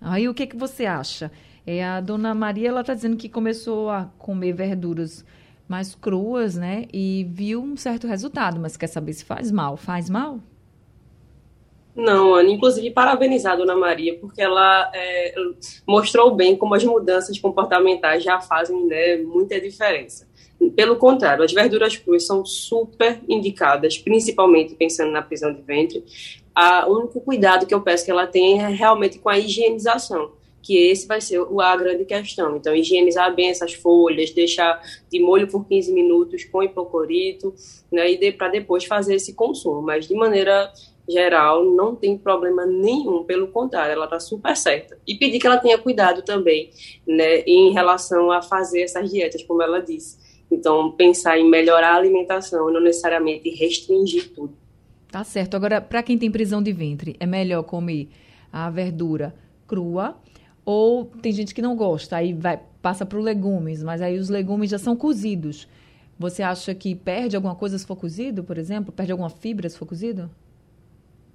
aí 0.00 0.26
o 0.26 0.32
que, 0.32 0.46
que 0.46 0.56
você 0.56 0.86
acha? 0.86 1.30
É, 1.66 1.84
a 1.84 2.00
dona 2.00 2.34
Maria, 2.34 2.70
ela 2.70 2.82
tá 2.82 2.94
dizendo 2.94 3.16
que 3.16 3.28
começou 3.28 3.90
a 3.90 4.06
comer 4.16 4.54
verduras 4.54 5.22
mais 5.68 5.94
cruas, 5.94 6.56
né? 6.56 6.86
E 6.90 7.26
viu 7.28 7.62
um 7.62 7.76
certo 7.76 8.06
resultado, 8.06 8.58
mas 8.58 8.74
quer 8.74 8.86
saber 8.86 9.12
se 9.12 9.24
faz 9.24 9.52
mal. 9.52 9.76
Faz 9.76 10.08
mal? 10.08 10.40
Não, 11.94 12.34
Ana, 12.36 12.48
inclusive 12.48 12.90
parabenizar 12.92 13.54
a 13.54 13.56
Dona 13.56 13.76
Maria, 13.76 14.16
porque 14.18 14.40
ela 14.40 14.90
é, 14.94 15.34
mostrou 15.86 16.34
bem 16.34 16.56
como 16.56 16.74
as 16.74 16.84
mudanças 16.84 17.38
comportamentais 17.38 18.22
já 18.22 18.40
fazem 18.40 18.86
né, 18.86 19.16
muita 19.16 19.60
diferença. 19.60 20.27
Pelo 20.74 20.96
contrário, 20.96 21.44
as 21.44 21.52
verduras 21.52 21.96
cruas 21.96 22.26
são 22.26 22.44
super 22.44 23.20
indicadas, 23.28 23.96
principalmente 23.96 24.74
pensando 24.74 25.12
na 25.12 25.22
prisão 25.22 25.52
de 25.52 25.62
ventre. 25.62 26.04
o 26.86 26.98
único 26.98 27.20
cuidado 27.20 27.66
que 27.66 27.74
eu 27.74 27.80
peço 27.80 28.04
que 28.04 28.10
ela 28.10 28.26
tenha 28.26 28.68
é 28.68 28.72
realmente 28.72 29.18
com 29.18 29.28
a 29.28 29.38
higienização, 29.38 30.32
que 30.62 30.76
esse 30.76 31.06
vai 31.06 31.20
ser 31.20 31.40
a 31.40 31.76
grande 31.76 32.04
questão. 32.04 32.56
Então, 32.56 32.74
higienizar 32.74 33.34
bem 33.34 33.50
essas 33.50 33.72
folhas, 33.72 34.30
deixar 34.30 34.80
de 35.10 35.20
molho 35.20 35.48
por 35.48 35.64
15 35.66 35.92
minutos 35.92 36.44
com 36.44 36.62
hipoclorito, 36.62 37.54
né, 37.90 38.10
e 38.10 38.16
de, 38.16 38.32
para 38.32 38.48
depois 38.48 38.84
fazer 38.84 39.14
esse 39.14 39.34
consumo, 39.34 39.80
mas 39.80 40.06
de 40.06 40.14
maneira 40.14 40.72
geral, 41.08 41.64
não 41.64 41.96
tem 41.96 42.18
problema 42.18 42.66
nenhum, 42.66 43.24
pelo 43.24 43.48
contrário, 43.48 43.92
ela 43.92 44.04
está 44.04 44.20
super 44.20 44.54
certa. 44.56 44.98
E 45.06 45.14
pedir 45.14 45.38
que 45.38 45.46
ela 45.46 45.56
tenha 45.56 45.78
cuidado 45.78 46.22
também, 46.22 46.70
né, 47.06 47.40
em 47.40 47.72
relação 47.72 48.30
a 48.30 48.42
fazer 48.42 48.82
essas 48.82 49.10
dietas, 49.10 49.42
como 49.42 49.62
ela 49.62 49.80
disse. 49.80 50.27
Então, 50.50 50.92
pensar 50.92 51.38
em 51.38 51.48
melhorar 51.48 51.92
a 51.92 51.96
alimentação, 51.96 52.72
não 52.72 52.80
necessariamente 52.80 53.50
restringir 53.50 54.32
tudo. 54.34 54.54
Tá 55.10 55.24
certo. 55.24 55.54
Agora, 55.54 55.80
para 55.80 56.02
quem 56.02 56.18
tem 56.18 56.30
prisão 56.30 56.62
de 56.62 56.72
ventre, 56.72 57.16
é 57.18 57.26
melhor 57.26 57.62
comer 57.62 58.08
a 58.52 58.70
verdura 58.70 59.34
crua 59.66 60.16
ou 60.64 61.06
tem 61.06 61.32
gente 61.32 61.54
que 61.54 61.62
não 61.62 61.74
gosta, 61.74 62.16
aí 62.16 62.32
vai 62.32 62.60
passa 62.82 63.04
para 63.04 63.18
os 63.18 63.24
legumes, 63.24 63.82
mas 63.82 64.00
aí 64.02 64.18
os 64.18 64.28
legumes 64.28 64.70
já 64.70 64.78
são 64.78 64.94
cozidos. 64.94 65.66
Você 66.18 66.42
acha 66.42 66.74
que 66.74 66.94
perde 66.94 67.36
alguma 67.36 67.54
coisa 67.54 67.78
se 67.78 67.86
for 67.86 67.96
cozido, 67.96 68.44
por 68.44 68.58
exemplo? 68.58 68.92
Perde 68.92 69.12
alguma 69.12 69.30
fibra 69.30 69.68
se 69.68 69.78
for 69.78 69.86
cozido? 69.86 70.30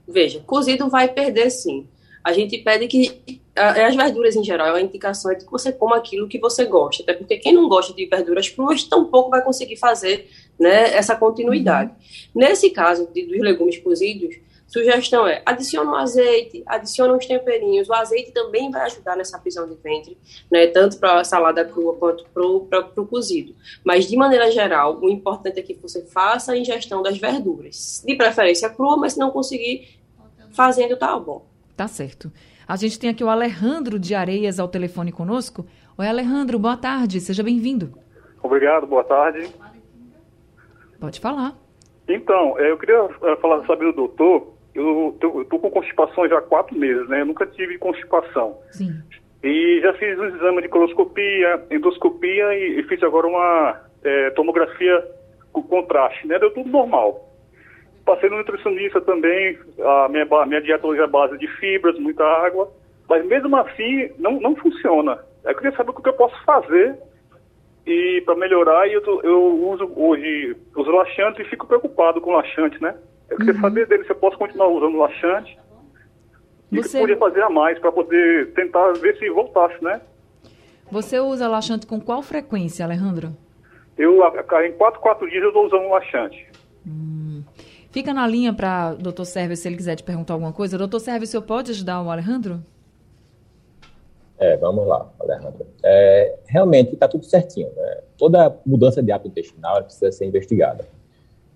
Veja, 0.08 0.39
cozido 0.41 0.89
vai 0.89 1.08
perder 1.08 1.49
sim. 1.49 1.88
A 2.23 2.32
gente 2.32 2.58
pede 2.60 2.88
que 2.88 3.41
as 3.56 3.96
verduras 3.96 4.36
em 4.36 4.44
geral, 4.44 4.76
a 4.76 4.82
indicação 4.82 5.32
é 5.32 5.36
que 5.36 5.46
você 5.50 5.72
coma 5.72 5.98
aquilo 5.98 6.28
que 6.28 6.39
você 6.39 6.66
gosta, 6.66 7.04
até 7.04 7.13
porque 7.13 7.38
quem 7.38 7.54
não 7.54 7.70
gosta 7.70 7.94
de 7.94 8.06
verduras 8.06 8.50
cruas 8.50 8.84
tampouco 8.84 9.30
vai 9.30 9.44
conseguir 9.44 9.78
fazer 9.78 10.30
né, 10.60 10.94
essa 10.96 11.16
continuidade. 11.16 11.92
Uhum. 11.92 12.42
Nesse 12.42 12.70
caso 12.72 13.08
de, 13.13 13.26
dos 13.26 13.39
legumes 13.39 13.78
cozidos, 13.78 14.36
Sugestão 14.74 15.28
é, 15.28 15.39
adiciona 15.46 15.92
um 15.92 15.96
azeite, 15.96 16.63
adiciona 16.66 17.13
uns 17.13 17.28
temperinhos. 17.28 17.88
O 17.88 17.94
azeite 17.94 18.32
também 18.32 18.72
vai 18.72 18.82
ajudar 18.82 19.16
nessa 19.16 19.38
prisão 19.38 19.70
de 19.70 19.76
ventre, 19.76 20.18
né, 20.52 20.66
tanto 20.66 20.98
para 20.98 21.20
a 21.20 21.24
salada 21.24 21.63
crua 21.63 21.94
quanto 21.96 22.26
para 22.34 22.44
o 22.44 23.06
cozido. 23.06 23.56
Mas, 23.84 24.08
de 24.08 24.18
maneira 24.18 24.50
geral, 24.50 25.00
o 25.00 25.12
importante 25.12 25.60
é 25.60 25.62
que 25.62 25.76
você 25.76 26.04
faça 26.04 26.54
a 26.54 26.58
ingestão 26.58 27.04
das 27.04 27.20
verduras. 27.20 28.02
De 28.04 28.16
preferência 28.16 28.68
crua, 28.68 28.98
mas 28.98 29.13
se 29.13 29.20
não 29.20 29.30
conseguir, 29.30 30.00
fazendo 30.52 30.98
tá 30.98 31.20
bom. 31.20 31.46
Tá 31.78 31.88
certo. 31.88 32.32
A 32.67 32.76
gente 32.76 32.99
tem 32.99 33.10
aqui 33.10 33.23
o 33.23 33.30
Alejandro 33.30 33.99
de 33.99 34.15
Areias 34.15 34.60
ao 34.60 34.67
telefone 34.67 35.12
conosco. 35.12 35.65
Oi, 35.97 36.08
Alejandro, 36.08 36.58
boa 36.58 36.78
tarde, 36.78 37.19
seja 37.19 37.43
bem-vindo. 37.43 37.93
Obrigado, 38.41 38.88
boa 38.88 39.04
tarde. 39.04 39.49
Pode 40.99 41.19
falar. 41.19 41.56
Então, 42.08 42.58
é, 42.60 42.71
eu 42.71 42.78
queria 42.78 43.08
é, 43.23 43.36
falar, 43.38 43.65
saber 43.65 43.86
do 43.86 43.93
doutor 43.93 44.54
eu 44.76 45.15
estou 45.19 45.60
com 45.60 45.69
constipação 45.69 46.28
já 46.28 46.39
há 46.39 46.41
quatro 46.41 46.76
meses, 46.78 47.08
né? 47.08 47.21
Eu 47.21 47.26
nunca 47.28 47.45
tive 47.45 47.78
constipação. 47.78 48.58
Sim. 48.71 48.91
E 49.43 49.80
já 49.82 49.93
fiz 49.93 50.17
um 50.17 50.26
exame 50.26 50.62
de 50.63 50.69
coloscopia, 50.69 51.63
endoscopia 51.69 52.56
e, 52.56 52.80
e 52.80 52.84
fiz 52.84 53.02
agora 53.04 53.28
uma 53.28 53.82
é, 54.04 54.30
tomografia 54.32 55.06
com 55.52 55.62
contraste, 55.62 56.26
né? 56.28 56.39
Deu 56.39 56.52
tudo 56.52 56.69
normal. 56.69 57.33
Passei 58.06 58.30
no 58.30 58.38
nutricionista 58.38 59.00
também, 59.02 59.58
a 59.80 60.10
minha, 60.10 60.26
minha 60.46 60.62
dieta 60.62 60.86
hoje 60.86 61.02
é 61.02 61.08
base 61.08 61.38
de 61.38 61.48
fibras, 61.60 61.98
muita 61.98 62.24
água, 62.24 62.70
mas 63.08 63.26
mesmo 63.26 63.56
assim 63.56 64.12
não, 64.20 64.39
não 64.42 64.56
funciona. 64.56 65.20
Eu 65.44 65.56
queria 65.56 65.76
saber 65.76 65.92
o 65.92 65.94
que 65.94 66.10
eu 66.10 66.13
posso 66.13 66.36
fazer 66.44 66.98
e 67.86 68.22
para 68.26 68.36
melhorar, 68.36 68.88
e 68.88 68.94
eu, 68.94 69.22
eu 69.24 69.42
uso 69.70 69.92
hoje 69.96 70.56
os 70.76 70.88
laxantes 70.88 71.46
e 71.46 71.50
fico 71.50 71.68
preocupado 71.68 72.20
com 72.20 72.32
laxante, 72.32 72.82
né? 72.82 72.96
Eu 73.30 73.38
queria 73.38 73.54
uhum. 73.54 73.62
saber 73.62 73.88
dele 73.88 74.04
se 74.04 74.12
eu 74.12 74.16
posso 74.16 74.38
continuar 74.38 74.68
usando 74.68 74.98
laxante 74.98 75.58
e 76.72 76.78
Você... 76.78 76.98
que 76.98 77.02
podia 77.02 77.18
fazer 77.18 77.42
a 77.44 77.50
mais 77.50 77.80
para 77.80 77.92
poder 77.92 78.52
tentar 78.54 78.92
ver 78.94 79.18
se 79.18 79.30
voltasse, 79.30 79.82
né? 79.84 80.02
Você 80.92 81.20
usa 81.20 81.48
laxante 81.48 81.88
com 81.88 82.00
qual 82.02 82.22
frequência, 82.22 82.84
Alejandro? 82.84 83.30
Eu, 83.98 84.20
em 84.66 84.72
4, 84.74 85.00
4 85.00 85.30
dias, 85.30 85.44
eu 85.44 85.50
estou 85.50 85.66
usando 85.66 85.89
laxante. 85.89 86.48
Hum. 86.86 87.23
Fica 87.94 88.12
na 88.12 88.26
linha 88.26 88.52
para 88.52 88.96
doutor 88.96 89.24
Sérvio, 89.24 89.56
se 89.56 89.68
ele 89.68 89.78
quiser 89.78 89.96
te 89.96 90.02
perguntar 90.02 90.34
alguma 90.34 90.52
coisa. 90.52 90.80
Doutor 90.80 91.00
Sérvio, 91.00 91.26
o 91.26 91.28
senhor 91.28 91.44
pode 91.44 91.70
ajudar 91.70 92.02
o 92.02 92.10
Alejandro? 92.10 92.60
É, 94.40 94.58
vamos 94.58 94.88
lá, 94.88 95.08
Alejandro. 95.20 95.64
É, 95.84 96.36
realmente 96.48 96.96
está 96.96 97.08
tudo 97.08 97.24
certinho. 97.24 97.70
Né? 97.76 98.00
Toda 98.18 98.58
mudança 98.66 99.04
de 99.04 99.12
hábito 99.12 99.30
intestinal 99.30 99.84
precisa 99.84 100.12
ser 100.12 100.26
investigada. 100.26 100.88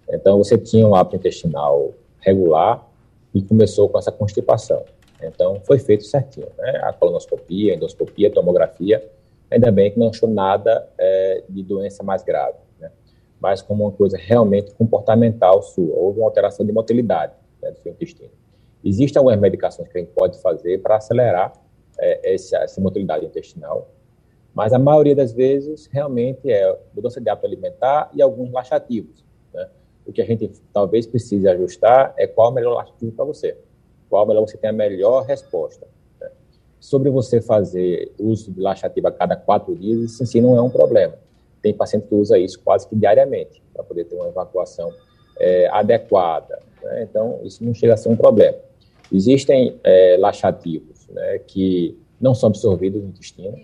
Então, 0.07 0.37
você 0.37 0.59
tinha 0.59 0.87
um 0.87 0.93
hábito 0.93 1.15
intestinal 1.15 1.91
regular 2.19 2.87
e 3.33 3.41
começou 3.41 3.89
com 3.89 3.97
essa 3.97 4.11
constipação. 4.11 4.85
Então, 5.23 5.59
foi 5.65 5.79
feito 5.79 6.03
certinho, 6.03 6.49
né? 6.55 6.81
A 6.83 6.93
colonoscopia, 6.93 7.73
a 7.73 7.75
endoscopia, 7.75 8.27
a 8.27 8.31
tomografia. 8.31 9.03
Ainda 9.49 9.71
bem 9.71 9.89
que 9.89 9.97
não 9.97 10.09
achou 10.09 10.29
nada 10.29 10.87
é, 10.99 11.43
de 11.49 11.63
doença 11.63 12.03
mais 12.03 12.21
grave? 12.21 12.66
Mas 13.39 13.61
como 13.61 13.83
uma 13.85 13.91
coisa 13.91 14.17
realmente 14.17 14.73
comportamental 14.73 15.61
sua. 15.61 15.93
Houve 15.95 16.19
uma 16.19 16.27
alteração 16.27 16.65
de 16.65 16.71
motilidade 16.71 17.33
né, 17.61 17.71
do 17.71 17.79
seu 17.79 17.91
intestino. 17.91 18.31
Existem 18.83 19.19
algumas 19.19 19.39
medicações 19.39 19.87
que 19.89 19.97
a 19.97 20.01
gente 20.01 20.11
pode 20.11 20.41
fazer 20.41 20.81
para 20.81 20.97
acelerar 20.97 21.53
é, 21.99 22.33
essa, 22.33 22.57
essa 22.57 22.79
motilidade 22.79 23.25
intestinal, 23.25 23.89
mas 24.53 24.73
a 24.73 24.79
maioria 24.79 25.15
das 25.15 25.33
vezes 25.33 25.87
realmente 25.87 26.51
é 26.51 26.79
mudança 26.95 27.21
de 27.21 27.29
hábito 27.29 27.45
alimentar 27.47 28.09
e 28.13 28.21
alguns 28.21 28.51
laxativos. 28.51 29.27
O 30.07 30.13
que 30.13 30.21
a 30.21 30.25
gente 30.25 30.49
talvez 30.71 31.05
precise 31.05 31.45
ajustar 31.49 32.13
é 32.17 32.25
qual 32.25 32.47
é 32.47 32.51
o 32.51 32.53
melhor 32.53 32.75
laxativo 32.75 33.11
para 33.11 33.25
você. 33.25 33.57
Qual 34.09 34.23
é 34.23 34.27
melhor 34.27 34.47
você 34.47 34.57
tem 34.57 34.69
a 34.69 34.73
melhor 34.73 35.25
resposta. 35.25 35.85
Né? 36.21 36.29
Sobre 36.79 37.09
você 37.09 37.41
fazer 37.41 38.13
uso 38.17 38.49
de 38.49 38.61
laxativo 38.61 39.09
a 39.09 39.11
cada 39.11 39.35
quatro 39.35 39.75
dias, 39.75 39.99
isso 39.99 40.23
em 40.23 40.25
si 40.25 40.39
não 40.39 40.55
é 40.55 40.61
um 40.61 40.69
problema. 40.69 41.13
Tem 41.61 41.73
paciente 41.73 42.07
que 42.07 42.15
usa 42.15 42.37
isso 42.37 42.59
quase 42.63 42.87
que 42.87 42.95
diariamente, 42.95 43.61
para 43.73 43.83
poder 43.83 44.05
ter 44.05 44.15
uma 44.15 44.27
evacuação 44.27 44.93
é, 45.39 45.67
adequada. 45.69 46.59
Né? 46.83 47.03
Então, 47.03 47.39
isso 47.43 47.63
não 47.63 47.73
chega 47.73 47.93
a 47.93 47.97
ser 47.97 48.09
um 48.09 48.15
problema. 48.15 48.57
Existem 49.11 49.79
é, 49.83 50.17
laxativos 50.19 51.07
né, 51.09 51.39
que 51.39 51.97
não 52.19 52.33
são 52.33 52.47
absorvidos 52.47 53.01
no 53.01 53.09
intestino. 53.09 53.57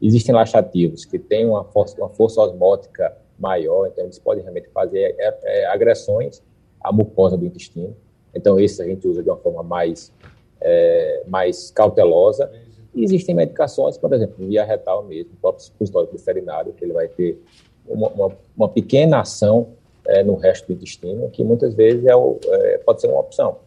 Existem 0.00 0.34
laxativos 0.34 1.04
que 1.04 1.18
têm 1.18 1.46
uma 1.46 1.64
força, 1.64 1.96
uma 1.96 2.08
força 2.08 2.40
osmótica 2.40 3.16
maior, 3.38 3.86
então 3.86 4.04
eles 4.04 4.18
podem 4.18 4.42
realmente 4.42 4.68
fazer 4.70 5.14
é, 5.18 5.38
é, 5.42 5.66
agressões 5.66 6.42
à 6.82 6.92
mucosa 6.92 7.36
do 7.36 7.46
intestino. 7.46 7.96
Então, 8.34 8.58
esse 8.58 8.80
a 8.82 8.84
gente 8.84 9.06
usa 9.06 9.22
de 9.22 9.28
uma 9.28 9.36
forma 9.36 9.62
mais, 9.62 10.12
é, 10.60 11.22
mais 11.26 11.70
cautelosa. 11.70 12.50
E 12.94 13.04
existem 13.04 13.34
medicações, 13.34 13.96
por 13.96 14.12
exemplo, 14.12 14.34
via 14.38 14.64
retal 14.64 15.04
mesmo, 15.04 15.32
o 15.34 15.36
próprio 15.36 15.64
supositório 15.64 16.08
gliceриnário, 16.08 16.72
que 16.72 16.84
ele 16.84 16.92
vai 16.92 17.08
ter 17.08 17.40
uma, 17.86 18.08
uma, 18.08 18.36
uma 18.56 18.68
pequena 18.68 19.20
ação 19.20 19.68
é, 20.06 20.22
no 20.22 20.34
resto 20.34 20.66
do 20.66 20.72
intestino, 20.72 21.30
que 21.30 21.44
muitas 21.44 21.74
vezes 21.74 22.04
é, 22.06 22.16
o, 22.16 22.38
é, 22.44 22.78
pode 22.78 23.00
ser 23.00 23.08
uma 23.08 23.20
opção. 23.20 23.58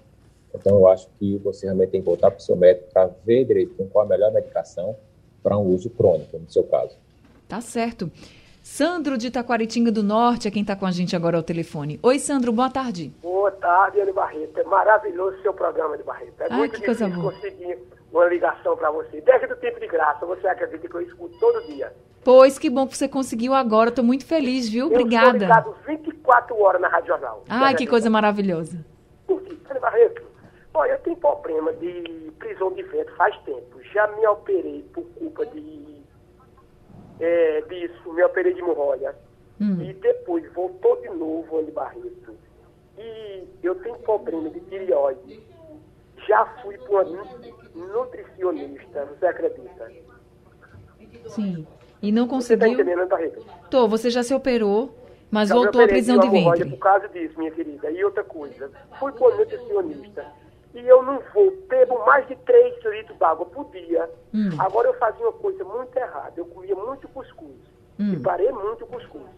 Então, 0.53 0.77
eu 0.77 0.88
acho 0.88 1.07
que 1.17 1.38
você 1.38 1.65
realmente 1.65 1.89
tem 1.89 2.01
que 2.01 2.05
voltar 2.05 2.29
para 2.29 2.39
o 2.39 2.41
seu 2.41 2.55
médico 2.55 2.88
para 2.93 3.09
ver 3.25 3.45
direitinho 3.45 3.89
qual 3.89 4.05
a 4.05 4.07
melhor 4.07 4.31
medicação 4.31 4.95
para 5.41 5.57
um 5.57 5.67
uso 5.73 5.89
crônico, 5.89 6.38
no 6.38 6.49
seu 6.49 6.63
caso. 6.63 6.95
Tá 7.47 7.59
certo. 7.59 8.12
Sandro 8.62 9.17
de 9.17 9.29
Taquaritinga 9.29 9.91
do 9.91 10.01
Norte 10.01 10.47
é 10.47 10.51
quem 10.51 10.62
está 10.62 10.73
com 10.73 10.86
a 10.86 10.91
gente 10.91 11.15
agora 11.15 11.36
ao 11.36 11.43
telefone. 11.43 11.99
Oi, 12.01 12.17
Sandro, 12.17 12.53
boa 12.53 12.69
tarde. 12.69 13.12
Boa 13.21 13.51
tarde, 13.51 13.99
Ana 13.99 14.13
Barreto. 14.13 14.57
É 14.57 14.63
maravilhoso 14.63 15.38
o 15.38 15.41
seu 15.41 15.53
programa 15.53 15.97
de 15.97 16.03
Barreto. 16.03 16.39
É 16.39 16.47
Ai, 16.49 16.59
muito 16.59 16.79
que 16.79 16.86
coisa 16.86 17.05
difícil 17.05 17.21
boa. 17.21 17.33
conseguir 17.33 17.77
uma 18.13 18.26
ligação 18.28 18.78
para 18.78 18.91
você. 18.91 19.21
Desde 19.21 19.47
do 19.47 19.56
tempo 19.56 19.80
de 19.80 19.88
graça, 19.88 20.26
você 20.26 20.47
acredita 20.47 20.88
que 20.88 20.95
eu 20.95 21.02
escuto 21.02 21.38
todo 21.39 21.65
dia. 21.65 21.91
Pois, 22.23 22.58
que 22.58 22.69
bom 22.69 22.88
que 22.88 22.95
você 22.95 23.08
conseguiu 23.08 23.54
agora. 23.54 23.89
Estou 23.89 24.06
muito 24.06 24.26
feliz, 24.26 24.69
viu? 24.69 24.88
Obrigada. 24.88 25.30
Eu 25.30 25.34
ligado 25.34 25.76
24 25.86 26.58
horas 26.62 26.82
na 26.82 26.88
Rádio 26.88 27.08
Jornal. 27.08 27.43
Ai, 27.49 27.76
que 27.76 27.88
coisa 27.88 28.10
maravilhosa. 28.10 28.86
Porque, 29.28 29.58
Barreto, 29.80 30.21
olha, 30.73 30.91
eu 30.91 30.99
tenho 30.99 31.17
problema 31.17 31.73
de 31.73 32.32
prisão 32.39 32.71
de 32.71 32.84
vento 32.84 33.13
faz 33.15 33.36
tempo. 33.39 33.82
Já 33.93 34.08
me 34.08 34.26
operei 34.28 34.84
por 34.93 35.04
culpa 35.17 35.45
de 35.47 36.04
é, 37.19 37.62
disso, 37.62 38.13
me 38.13 38.23
operei 38.23 38.54
de 38.54 38.60
hemorroida. 38.60 39.15
Hum. 39.60 39.82
E 39.82 39.93
depois 39.93 40.52
voltou 40.54 41.02
de 41.02 41.10
novo, 41.10 41.60
Andy 41.60 41.71
Barreto. 41.71 42.36
E 42.97 43.47
eu 43.62 43.76
tenho 43.76 43.95
problema 43.99 44.49
de 44.49 44.60
tireoide. 44.62 45.53
Já 46.27 46.45
fui 46.62 46.77
uma 46.89 47.03
nutricionista, 47.75 49.05
você 49.05 49.25
acredita? 49.25 49.91
Sim. 51.27 51.67
E 52.01 52.12
não 52.12 52.27
conseguiu. 52.27 52.67
Você 52.67 52.75
tá 52.75 52.81
entendendo, 52.81 53.07
Barreto? 53.07 53.45
Tô, 53.69 53.88
você 53.88 54.09
já 54.09 54.23
se 54.23 54.33
operou, 54.33 54.93
mas 55.31 55.49
já 55.49 55.55
voltou 55.55 55.81
à 55.81 55.88
prisão 55.88 56.17
de 56.19 56.29
ventre. 56.29 56.69
por 56.69 56.79
causa 56.79 57.07
disso, 57.09 57.38
minha 57.38 57.51
querida. 57.51 57.89
E 57.91 58.03
outra 58.03 58.23
coisa, 58.23 58.69
fui 58.99 59.12
uma 59.12 59.36
nutricionista 59.36 60.25
e 60.73 60.88
eu 60.88 61.03
não 61.03 61.21
vou, 61.33 61.51
bebo 61.69 62.03
mais 62.05 62.27
de 62.27 62.36
3 62.36 62.83
litros 62.86 63.17
d'água 63.19 63.45
por 63.45 63.69
dia. 63.71 64.09
Hum. 64.33 64.49
Agora 64.57 64.88
eu 64.89 64.93
fazia 64.95 65.23
uma 65.23 65.33
coisa 65.33 65.63
muito 65.63 65.95
errada. 65.95 66.33
Eu 66.36 66.45
comia 66.45 66.75
muito 66.75 67.07
cuscuz. 67.09 67.55
Hum. 67.99 68.13
E 68.13 68.19
parei 68.19 68.51
muito 68.51 68.86
cuscuz. 68.88 69.29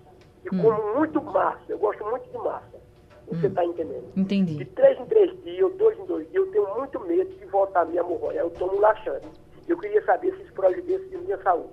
E 0.46 0.56
hum. 0.56 0.62
como 0.62 0.96
muito 0.96 1.22
massa. 1.22 1.60
Eu 1.68 1.78
gosto 1.78 2.06
muito 2.06 2.30
de 2.30 2.38
massa. 2.38 2.85
Você 3.28 3.48
está 3.48 3.62
hum. 3.62 3.70
entendendo? 3.70 4.06
Entendi. 4.16 4.56
De 4.56 4.66
3 4.66 5.00
em 5.00 5.06
3 5.06 5.44
dias, 5.44 5.74
dois 5.76 6.00
em 6.00 6.06
dois 6.06 6.30
dias, 6.30 6.36
eu 6.36 6.52
tenho 6.52 6.76
muito 6.76 7.00
medo 7.02 7.30
de 7.32 7.46
voltar 7.46 7.82
a 7.82 7.86
minha 7.86 8.02
hemorroida. 8.02 8.40
Eu 8.40 8.50
tomo 8.52 8.80
laxante. 8.80 9.28
Eu 9.68 9.78
queria 9.78 10.04
saber 10.06 10.36
se 10.36 10.44
isso 10.44 10.54
prejudica 10.54 11.00
de 11.00 11.18
minha 11.18 11.38
saúde. 11.42 11.70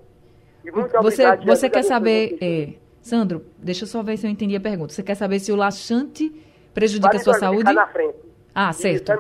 E 0.65 0.71
muito 0.71 1.03
você 1.03 1.37
você 1.45 1.69
quer 1.69 1.83
saber, 1.83 2.39
é, 2.41 2.75
Sandro, 3.01 3.45
deixa 3.59 3.85
eu 3.85 3.89
só 3.89 4.03
ver 4.03 4.17
se 4.17 4.27
eu 4.27 4.31
entendi 4.31 4.57
a 4.57 4.61
pergunta. 4.61 4.93
Você 4.93 5.03
quer 5.03 5.17
saber 5.17 5.41
se 5.41 5.53
o 5.53 5.57
laxante 5.57 6.31
prejudica 6.73 7.17
a 7.17 7.21
sua 7.21 7.35
saúde? 7.35 7.73
Na 7.73 7.87
frente. 7.89 8.19
Ah, 8.55 8.73
certo. 8.73 9.13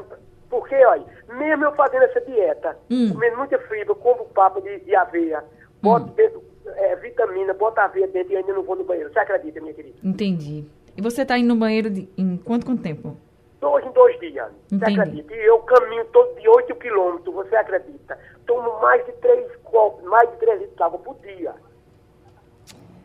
Porque, 0.48 0.74
olha, 0.74 1.04
mesmo 1.38 1.64
eu 1.64 1.72
fazendo 1.72 2.02
essa 2.02 2.20
dieta, 2.20 2.76
hum. 2.90 3.10
comendo 3.12 3.38
muita 3.38 3.58
fibra, 3.58 3.94
como 3.94 4.26
papo 4.26 4.60
de, 4.60 4.80
de 4.80 4.94
aveia, 4.94 5.42
boto 5.80 6.10
hum. 6.10 6.14
dentro, 6.14 6.42
é, 6.66 6.96
vitamina, 6.96 7.54
bota 7.54 7.82
aveia 7.82 8.06
dentro 8.06 8.32
e 8.32 8.36
ainda 8.36 8.52
não 8.52 8.62
vou 8.62 8.76
no 8.76 8.84
banheiro. 8.84 9.12
Você 9.12 9.18
acredita, 9.18 9.60
minha 9.60 9.74
querida? 9.74 9.96
Entendi. 10.04 10.66
E 10.96 11.02
você 11.02 11.22
está 11.22 11.38
indo 11.38 11.48
no 11.48 11.56
banheiro 11.56 11.90
de, 11.90 12.08
em 12.16 12.36
quanto, 12.36 12.66
quanto 12.66 12.82
tempo? 12.82 13.16
Dois 13.60 13.84
em 13.84 13.92
dois 13.92 14.18
dias. 14.20 14.50
Entendi. 14.70 14.94
Você 14.94 15.00
acredita? 15.00 15.34
E 15.34 15.46
eu 15.46 15.58
caminho 15.60 16.04
todo 16.06 16.40
de 16.40 16.48
8 16.48 16.74
quilômetros, 16.76 17.34
você 17.34 17.56
acredita? 17.56 18.18
Tomo 18.46 18.80
mais 18.80 19.04
de 19.06 19.12
3 19.12 19.56
copos, 19.64 20.04
mais 20.04 20.28
de 20.30 20.36
3 20.36 20.60
litros 20.60 20.76
de 20.76 20.82
água 20.82 20.98
por 20.98 21.16
dia. 21.20 21.54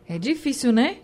É 0.09 0.17
difícil, 0.17 0.71
né? 0.71 0.97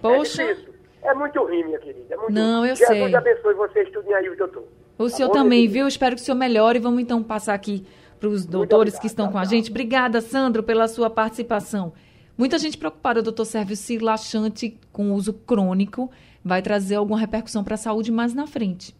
Poxa. 0.00 0.42
É 0.42 0.54
difícil. 0.54 0.74
É 1.02 1.14
muito 1.14 1.40
ruim, 1.40 1.64
minha 1.64 1.78
querida. 1.78 2.14
É 2.14 2.16
muito 2.16 2.32
Não, 2.32 2.60
ruim. 2.60 2.68
eu 2.68 2.76
Jesus 2.76 2.88
sei. 2.88 2.96
Jesus 2.96 3.14
abençoe 3.14 3.54
vocês, 3.54 3.86
estudem 3.86 4.14
aí 4.14 4.28
o 4.28 4.36
doutor. 4.36 4.64
O 4.98 5.04
tá 5.04 5.10
senhor 5.10 5.28
também, 5.30 5.68
viu? 5.68 5.86
Espero 5.86 6.16
que 6.16 6.22
o 6.22 6.24
senhor 6.24 6.36
melhore. 6.36 6.78
Vamos 6.78 7.00
então 7.00 7.22
passar 7.22 7.54
aqui 7.54 7.86
para 8.18 8.28
os 8.28 8.44
doutores 8.44 8.98
que 8.98 9.06
estão 9.06 9.30
com 9.30 9.38
a 9.38 9.44
gente. 9.44 9.70
Obrigada, 9.70 10.20
Sandro, 10.20 10.62
pela 10.62 10.88
sua 10.88 11.08
participação. 11.08 11.92
Muita 12.36 12.58
gente 12.58 12.76
preocupada, 12.76 13.22
doutor 13.22 13.46
Sérgio, 13.46 13.76
se 13.76 13.98
laxante 13.98 14.78
com 14.92 15.12
uso 15.12 15.32
crônico 15.32 16.10
vai 16.44 16.60
trazer 16.60 16.96
alguma 16.96 17.18
repercussão 17.18 17.64
para 17.64 17.74
a 17.74 17.78
saúde 17.78 18.12
mais 18.12 18.34
na 18.34 18.46
frente. 18.46 18.94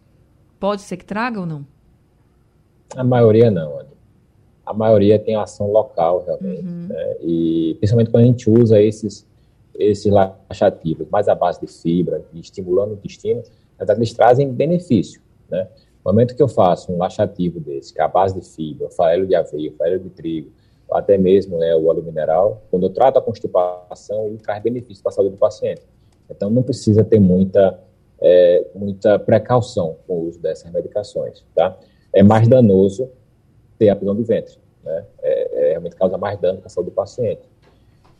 Pode 0.59 0.81
ser 0.81 0.97
que 0.97 1.05
traga 1.05 1.39
ou 1.39 1.45
não? 1.45 1.65
A 2.95 3.03
maioria 3.03 3.51
não, 3.51 3.79
A 4.65 4.73
maioria 4.73 5.19
tem 5.19 5.35
ação 5.35 5.71
local, 5.71 6.25
realmente. 6.25 6.65
Uhum. 6.65 6.87
Né? 6.87 7.15
E 7.21 7.75
principalmente 7.79 8.09
quando 8.09 8.23
a 8.23 8.27
gente 8.27 8.49
usa 8.49 8.81
esses, 8.81 9.25
esses 9.75 10.11
laxativos 10.11 11.07
mais 11.09 11.27
à 11.27 11.35
base 11.35 11.61
de 11.61 11.67
fibra, 11.67 12.25
estimulando 12.33 12.91
o 12.91 12.93
intestino, 12.95 13.43
eles 13.79 14.13
trazem 14.13 14.51
benefício, 14.51 15.21
né? 15.49 15.67
No 16.03 16.13
momento 16.13 16.35
que 16.35 16.41
eu 16.41 16.47
faço 16.47 16.91
um 16.91 16.97
laxativo 16.97 17.59
desse, 17.59 17.93
que 17.93 17.99
é 17.99 18.03
a 18.03 18.07
base 18.07 18.39
de 18.39 18.45
fibra, 18.45 18.89
farelo 18.89 19.27
de 19.27 19.35
aveia, 19.35 19.73
farelo 19.77 20.03
de 20.03 20.09
trigo, 20.09 20.49
até 20.91 21.17
mesmo 21.17 21.57
né, 21.57 21.75
o 21.75 21.87
óleo 21.87 22.03
mineral, 22.03 22.61
quando 22.71 22.83
eu 22.83 22.89
trato 22.89 23.17
a 23.17 23.21
constipação, 23.21 24.27
ele 24.27 24.37
traz 24.37 24.61
benefício 24.61 25.03
para 25.03 25.11
a 25.11 25.13
saúde 25.13 25.31
do 25.31 25.37
paciente. 25.37 25.81
Então, 26.29 26.49
não 26.49 26.63
precisa 26.63 27.03
ter 27.03 27.19
muita, 27.19 27.79
é, 28.21 28.65
muita 28.73 29.19
precaução 29.19 29.97
com 30.07 30.13
o 30.15 30.27
uso 30.27 30.39
dessas 30.39 30.71
medicações, 30.71 31.45
tá? 31.55 31.77
É 32.13 32.23
mais 32.23 32.47
danoso 32.47 33.09
ter 33.77 33.89
a 33.89 33.95
prisão 33.95 34.15
de 34.15 34.23
ventre, 34.23 34.57
né? 34.83 35.05
É, 35.21 35.67
é, 35.67 35.69
realmente 35.71 35.95
causa 35.95 36.17
mais 36.17 36.39
dano 36.39 36.59
para 36.59 36.67
a 36.67 36.69
saúde 36.69 36.89
do 36.89 36.95
paciente. 36.95 37.41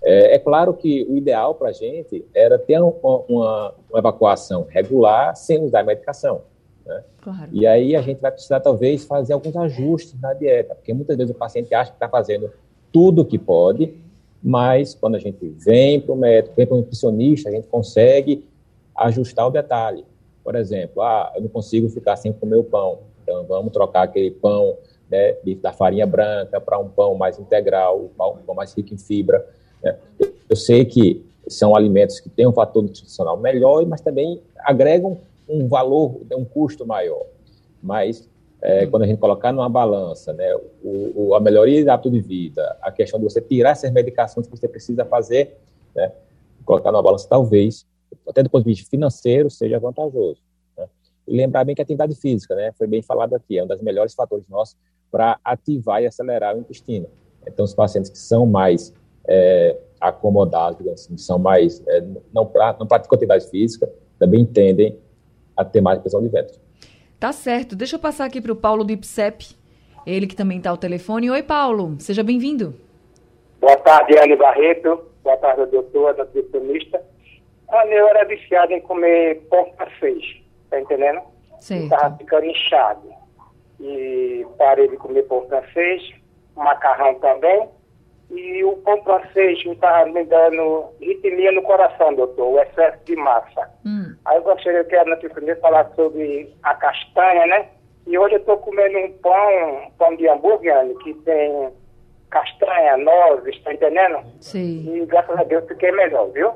É, 0.02 0.36
é 0.36 0.40
claro 0.40 0.74
que 0.74 1.06
o 1.10 1.18
ideal 1.18 1.56
para 1.56 1.70
a 1.70 1.74
gente 1.74 2.26
era 2.34 2.60
ter 2.60 2.80
uma, 2.80 2.94
uma, 3.28 3.74
uma 3.90 4.00
evacuação 4.00 4.66
regular 4.70 5.36
sem 5.36 5.64
usar 5.64 5.84
medicação, 5.84 6.42
né? 6.88 7.04
Claro. 7.22 7.50
E 7.52 7.68
aí 7.68 7.96
a 7.96 8.02
gente 8.02 8.22
vai 8.22 8.32
precisar, 8.32 8.60
talvez, 8.60 9.04
fazer 9.04 9.34
alguns 9.34 9.56
ajustes 9.56 10.20
na 10.20 10.34
dieta, 10.34 10.74
porque 10.74 10.94
muitas 10.94 11.18
vezes 11.18 11.36
o 11.36 11.38
paciente 11.38 11.74
acha 11.76 11.92
que 11.92 11.98
está 11.98 12.10
fazendo 12.10 12.50
tudo 12.92 13.22
o 13.22 13.26
que 13.26 13.38
pode, 13.38 13.94
mas 14.42 14.96
quando 14.96 15.16
a 15.16 15.20
gente 15.20 15.46
vem 15.60 16.00
para 16.00 16.14
o 16.14 16.18
médico, 16.18 16.56
vem 16.56 16.66
para 16.66 16.76
o 16.76 16.78
nutricionista, 16.78 17.50
a 17.50 17.52
gente 17.52 17.68
consegue 17.68 18.46
ajustar 18.96 19.48
o 19.48 19.52
detalhe. 19.52 20.06
Por 20.44 20.56
exemplo, 20.56 21.02
ah, 21.02 21.32
eu 21.36 21.42
não 21.42 21.50
consigo 21.50 21.90
ficar 21.90 22.16
sem 22.16 22.32
comer 22.32 22.56
o 22.56 22.64
pão, 22.64 23.00
então 23.22 23.44
vamos 23.44 23.74
trocar 23.74 24.04
aquele 24.04 24.32
pão 24.32 24.78
né, 25.10 25.36
da 25.62 25.74
farinha 25.74 26.08
branca 26.08 26.62
para 26.62 26.80
um 26.80 26.88
pão 26.88 27.16
mais 27.16 27.38
integral, 27.38 28.10
um 28.18 28.44
pão 28.44 28.56
mais 28.56 28.74
rico 28.74 28.94
em 28.94 28.98
fibra. 28.98 29.46
Né? 29.84 29.98
Eu 30.50 30.56
sei 30.56 30.86
que 30.86 31.26
são 31.48 31.76
alimentos 31.76 32.20
que 32.20 32.30
têm 32.30 32.48
um 32.48 32.54
fator 32.54 32.84
nutricional 32.84 33.38
melhor, 33.38 33.86
mas 33.86 34.02
também 34.02 34.42
agregam 34.60 35.18
um 35.48 35.68
valor, 35.68 36.22
um 36.36 36.46
custo 36.46 36.86
maior. 36.86 37.26
Mas 37.82 38.30
é, 38.62 38.86
hum. 38.86 38.92
quando 38.92 39.04
a 39.04 39.08
gente 39.08 39.20
colocar 39.20 39.52
numa 39.52 39.70
balança, 39.70 40.34
né, 40.34 40.56
o, 40.84 41.30
o, 41.30 41.36
a 41.36 41.40
melhoria 41.40 41.84
do 41.84 41.90
hábito 41.90 42.12
de 42.12 42.20
vida, 42.20 42.78
a 42.82 42.92
questão 42.92 43.20
de 43.20 43.26
você 43.26 43.42
tirar 43.42 43.72
essas 43.72 43.92
medicações 43.92 44.48
que 44.48 44.58
você 44.58 44.68
precisa 44.68 45.06
fazer, 45.06 45.58
né, 45.96 46.12
colocar 46.66 46.92
numa 46.92 47.04
balança, 47.04 47.28
talvez, 47.30 47.86
até 48.28 48.44
do 48.44 48.50
ponto 48.50 48.64
de 48.64 48.72
vista 48.72 48.90
financeiro, 48.90 49.50
seja 49.50 49.80
vantajoso. 49.80 50.42
Né? 50.78 50.88
E 51.28 51.36
lembrar 51.36 51.64
bem 51.64 51.76
que 51.76 51.82
a 51.82 51.84
atividade 51.84 52.16
física, 52.16 52.56
né, 52.56 52.72
foi 52.78 52.88
bem 52.88 53.02
falado 53.02 53.36
aqui, 53.36 53.58
é 53.58 53.64
um 53.64 53.68
dos 53.68 53.82
melhores 53.82 54.14
fatores 54.14 54.48
nossos 54.48 54.76
para 55.12 55.40
ativar 55.44 56.02
e 56.02 56.08
acelerar 56.08 56.56
o 56.56 56.60
intestino. 56.60 57.08
Então, 57.46 57.64
os 57.64 57.74
pacientes 57.74 58.10
que 58.10 58.18
são 58.18 58.46
mais 58.46 58.94
é, 59.26 59.78
acomodados, 60.02 60.86
assim, 60.88 61.18
são 61.18 61.40
mais, 61.40 61.82
é, 61.88 62.02
não, 62.34 62.52
não 62.80 62.88
praticam 62.88 63.16
atividade 63.16 63.50
física, 63.50 63.90
também 64.20 64.46
tendem 64.46 64.98
a 65.58 65.66
pressão 65.66 66.22
de 66.22 66.30
ventre. 66.30 66.58
Tá 67.20 67.32
certo. 67.32 67.76
Deixa 67.76 67.96
eu 67.96 68.00
passar 68.00 68.26
aqui 68.26 68.40
para 68.40 68.52
o 68.52 68.56
Paulo 68.56 68.84
do 68.84 68.92
IPSEP, 68.92 69.56
ele 70.06 70.28
que 70.28 70.36
também 70.36 70.60
está 70.60 70.70
ao 70.70 70.78
telefone. 70.78 71.32
Oi, 71.32 71.42
Paulo, 71.44 71.96
seja 72.00 72.24
bem-vindo. 72.24 72.76
Boa 73.60 73.78
tarde, 73.78 74.18
Anne 74.18 74.36
Barreto. 74.36 75.04
Boa 75.24 75.38
tarde, 75.38 75.66
doutor, 75.72 76.16
nutricionista. 76.16 77.02
Anne, 77.74 77.96
eu 77.96 78.08
era 78.08 78.24
viciado 78.26 78.72
em 78.72 78.80
comer 78.82 79.42
pão 79.50 79.66
francês, 79.76 80.24
tá 80.70 80.80
entendendo? 80.80 81.22
Sim. 81.60 81.84
Estava 81.84 82.16
ficando 82.16 82.46
inchado. 82.46 83.10
E 83.80 84.46
parei 84.58 84.88
de 84.88 84.98
comer 84.98 85.24
pão 85.24 85.46
francês, 85.48 86.14
macarrão 86.56 87.16
também. 87.16 87.68
E 88.30 88.64
o 88.64 88.78
pão 88.78 89.02
francês 89.04 89.64
me 89.66 89.72
estava 89.74 90.06
me 90.10 90.24
dando 90.26 90.86
ritmia 91.02 91.52
no 91.52 91.62
coração, 91.62 92.14
doutor, 92.14 92.48
o 92.48 92.60
excesso 92.60 93.04
de 93.06 93.16
massa. 93.16 93.70
Hum. 93.86 93.97
Aí 94.28 94.38
eu 94.38 94.44
gostaria 94.44 94.84
que 94.84 94.96
a 94.96 95.06
nutricionista 95.06 95.62
falar 95.62 95.90
sobre 95.96 96.54
a 96.62 96.76
castanha, 96.76 97.48
né? 97.48 97.70
E 98.06 98.18
hoje 98.18 98.36
eu 98.36 98.40
estou 98.40 98.58
comendo 98.58 98.98
um 98.98 99.12
pão, 99.14 99.88
um 99.88 99.92
pão 99.98 100.16
de 100.18 100.28
hambúrguer, 100.28 100.76
que 101.04 101.14
tem 101.14 101.70
castanha, 102.30 102.98
nozes, 102.98 103.56
está 103.56 103.74
entendendo? 103.74 104.20
Sim. 104.42 104.96
E 104.96 105.06
graças 105.06 105.38
a 105.38 105.44
Deus 105.44 105.66
fiquei 105.66 105.92
melhor, 105.94 106.30
viu? 106.32 106.52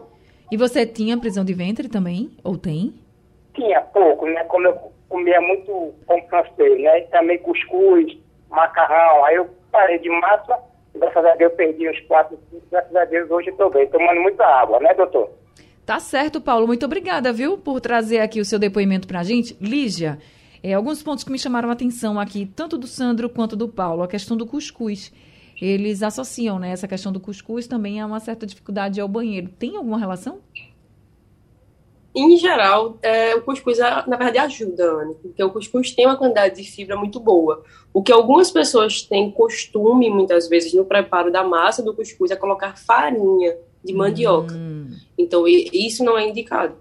E 0.52 0.58
você 0.58 0.86
tinha 0.86 1.18
prisão 1.18 1.46
de 1.46 1.54
ventre 1.54 1.88
também? 1.88 2.38
Ou 2.44 2.58
tem? 2.58 2.94
Tinha, 3.56 3.82
pouco, 3.82 4.26
né? 4.26 4.44
Como 4.44 4.68
eu 4.68 4.92
comia 5.08 5.40
muito 5.40 5.94
pão 6.06 6.22
francês, 6.28 6.82
né? 6.82 7.00
E 7.00 7.08
também 7.08 7.38
cuscuz, 7.40 8.18
macarrão. 8.50 9.24
Aí 9.24 9.36
eu 9.36 9.50
parei 9.72 9.98
de 9.98 10.10
massa 10.10 10.60
Graças 10.94 11.26
a 11.26 11.36
Deus 11.36 11.54
perdi 11.54 11.90
uns 11.90 12.00
quatro, 12.02 12.38
graças 12.70 12.96
a 12.96 13.06
Deus 13.06 13.32
hoje 13.32 13.50
estou 13.50 13.70
bem, 13.70 13.88
tomando 13.88 14.20
muita 14.20 14.46
água, 14.46 14.80
né, 14.82 14.94
doutor? 14.94 15.30
Tá 15.92 16.00
certo, 16.00 16.40
Paulo. 16.40 16.68
Muito 16.68 16.86
obrigada, 16.86 17.34
viu, 17.34 17.58
por 17.58 17.82
trazer 17.82 18.20
aqui 18.20 18.40
o 18.40 18.46
seu 18.46 18.58
depoimento 18.58 19.06
para 19.06 19.20
a 19.20 19.24
gente. 19.24 19.58
Lígia, 19.60 20.20
é, 20.64 20.72
alguns 20.72 21.04
pontos 21.04 21.22
que 21.22 21.30
me 21.30 21.38
chamaram 21.38 21.68
a 21.68 21.74
atenção 21.74 22.18
aqui, 22.18 22.50
tanto 22.56 22.78
do 22.78 22.88
Sandro 22.88 23.30
quanto 23.30 23.58
do 23.58 23.68
Paulo, 23.68 24.02
a 24.02 24.08
questão 24.08 24.38
do 24.38 24.46
cuscuz. 24.46 25.12
Eles 25.62 26.02
associam, 26.02 26.58
né, 26.58 26.72
essa 26.72 26.88
questão 26.88 27.12
do 27.12 27.20
cuscuz 27.20 27.68
também 27.68 28.00
a 28.00 28.06
uma 28.06 28.22
certa 28.22 28.46
dificuldade 28.46 29.02
ao 29.02 29.08
banheiro. 29.10 29.50
Tem 29.60 29.76
alguma 29.76 30.00
relação? 30.00 30.40
Em 32.16 32.38
geral, 32.38 32.98
é, 33.02 33.36
o 33.36 33.42
cuscuz, 33.42 33.78
na 33.80 34.16
verdade, 34.16 34.38
ajuda, 34.38 34.94
Anne, 34.94 35.16
porque 35.16 35.44
o 35.44 35.52
cuscuz 35.52 35.92
tem 35.92 36.06
uma 36.06 36.16
quantidade 36.16 36.56
de 36.56 36.72
fibra 36.72 36.96
muito 36.96 37.20
boa. 37.20 37.66
O 37.94 38.02
que 38.02 38.14
algumas 38.14 38.50
pessoas 38.50 39.02
têm 39.02 39.30
costume, 39.30 40.10
muitas 40.10 40.48
vezes, 40.48 40.74
no 40.74 40.86
preparo 40.86 41.30
da 41.30 41.44
massa 41.44 41.84
do 41.84 41.94
cuscuz 41.94 42.32
é 42.32 42.38
colocar 42.38 42.78
farinha 42.78 43.58
de 43.84 43.94
mandioca. 43.94 44.54
Hum. 44.54 44.92
Então, 45.18 45.48
isso 45.48 46.04
não 46.04 46.18
é 46.18 46.28
indicado. 46.28 46.76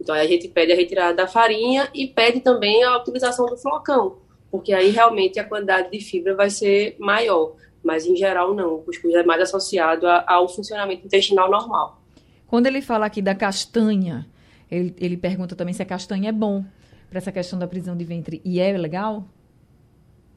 Então, 0.00 0.14
a 0.14 0.26
gente 0.26 0.48
pede 0.48 0.72
a 0.72 0.76
retirada 0.76 1.14
da 1.14 1.26
farinha 1.28 1.88
e 1.94 2.06
pede 2.06 2.40
também 2.40 2.82
a 2.82 2.98
utilização 2.98 3.46
do 3.46 3.56
flocão, 3.56 4.18
porque 4.50 4.72
aí 4.72 4.90
realmente 4.90 5.38
a 5.38 5.44
quantidade 5.44 5.90
de 5.90 6.00
fibra 6.00 6.34
vai 6.34 6.50
ser 6.50 6.96
maior. 6.98 7.54
Mas, 7.82 8.06
em 8.06 8.16
geral, 8.16 8.54
não. 8.54 8.76
O 8.76 8.82
cuscuz 8.82 9.14
é 9.14 9.22
mais 9.24 9.40
associado 9.42 10.06
ao 10.06 10.48
funcionamento 10.48 11.06
intestinal 11.06 11.50
normal. 11.50 12.00
Quando 12.46 12.66
ele 12.66 12.80
fala 12.80 13.06
aqui 13.06 13.20
da 13.20 13.34
castanha, 13.34 14.26
ele, 14.70 14.94
ele 14.98 15.16
pergunta 15.16 15.56
também 15.56 15.74
se 15.74 15.82
a 15.82 15.86
castanha 15.86 16.28
é 16.28 16.32
bom 16.32 16.64
para 17.08 17.18
essa 17.18 17.32
questão 17.32 17.58
da 17.58 17.66
prisão 17.66 17.96
de 17.96 18.04
ventre. 18.04 18.40
E 18.44 18.60
é 18.60 18.76
legal? 18.76 19.26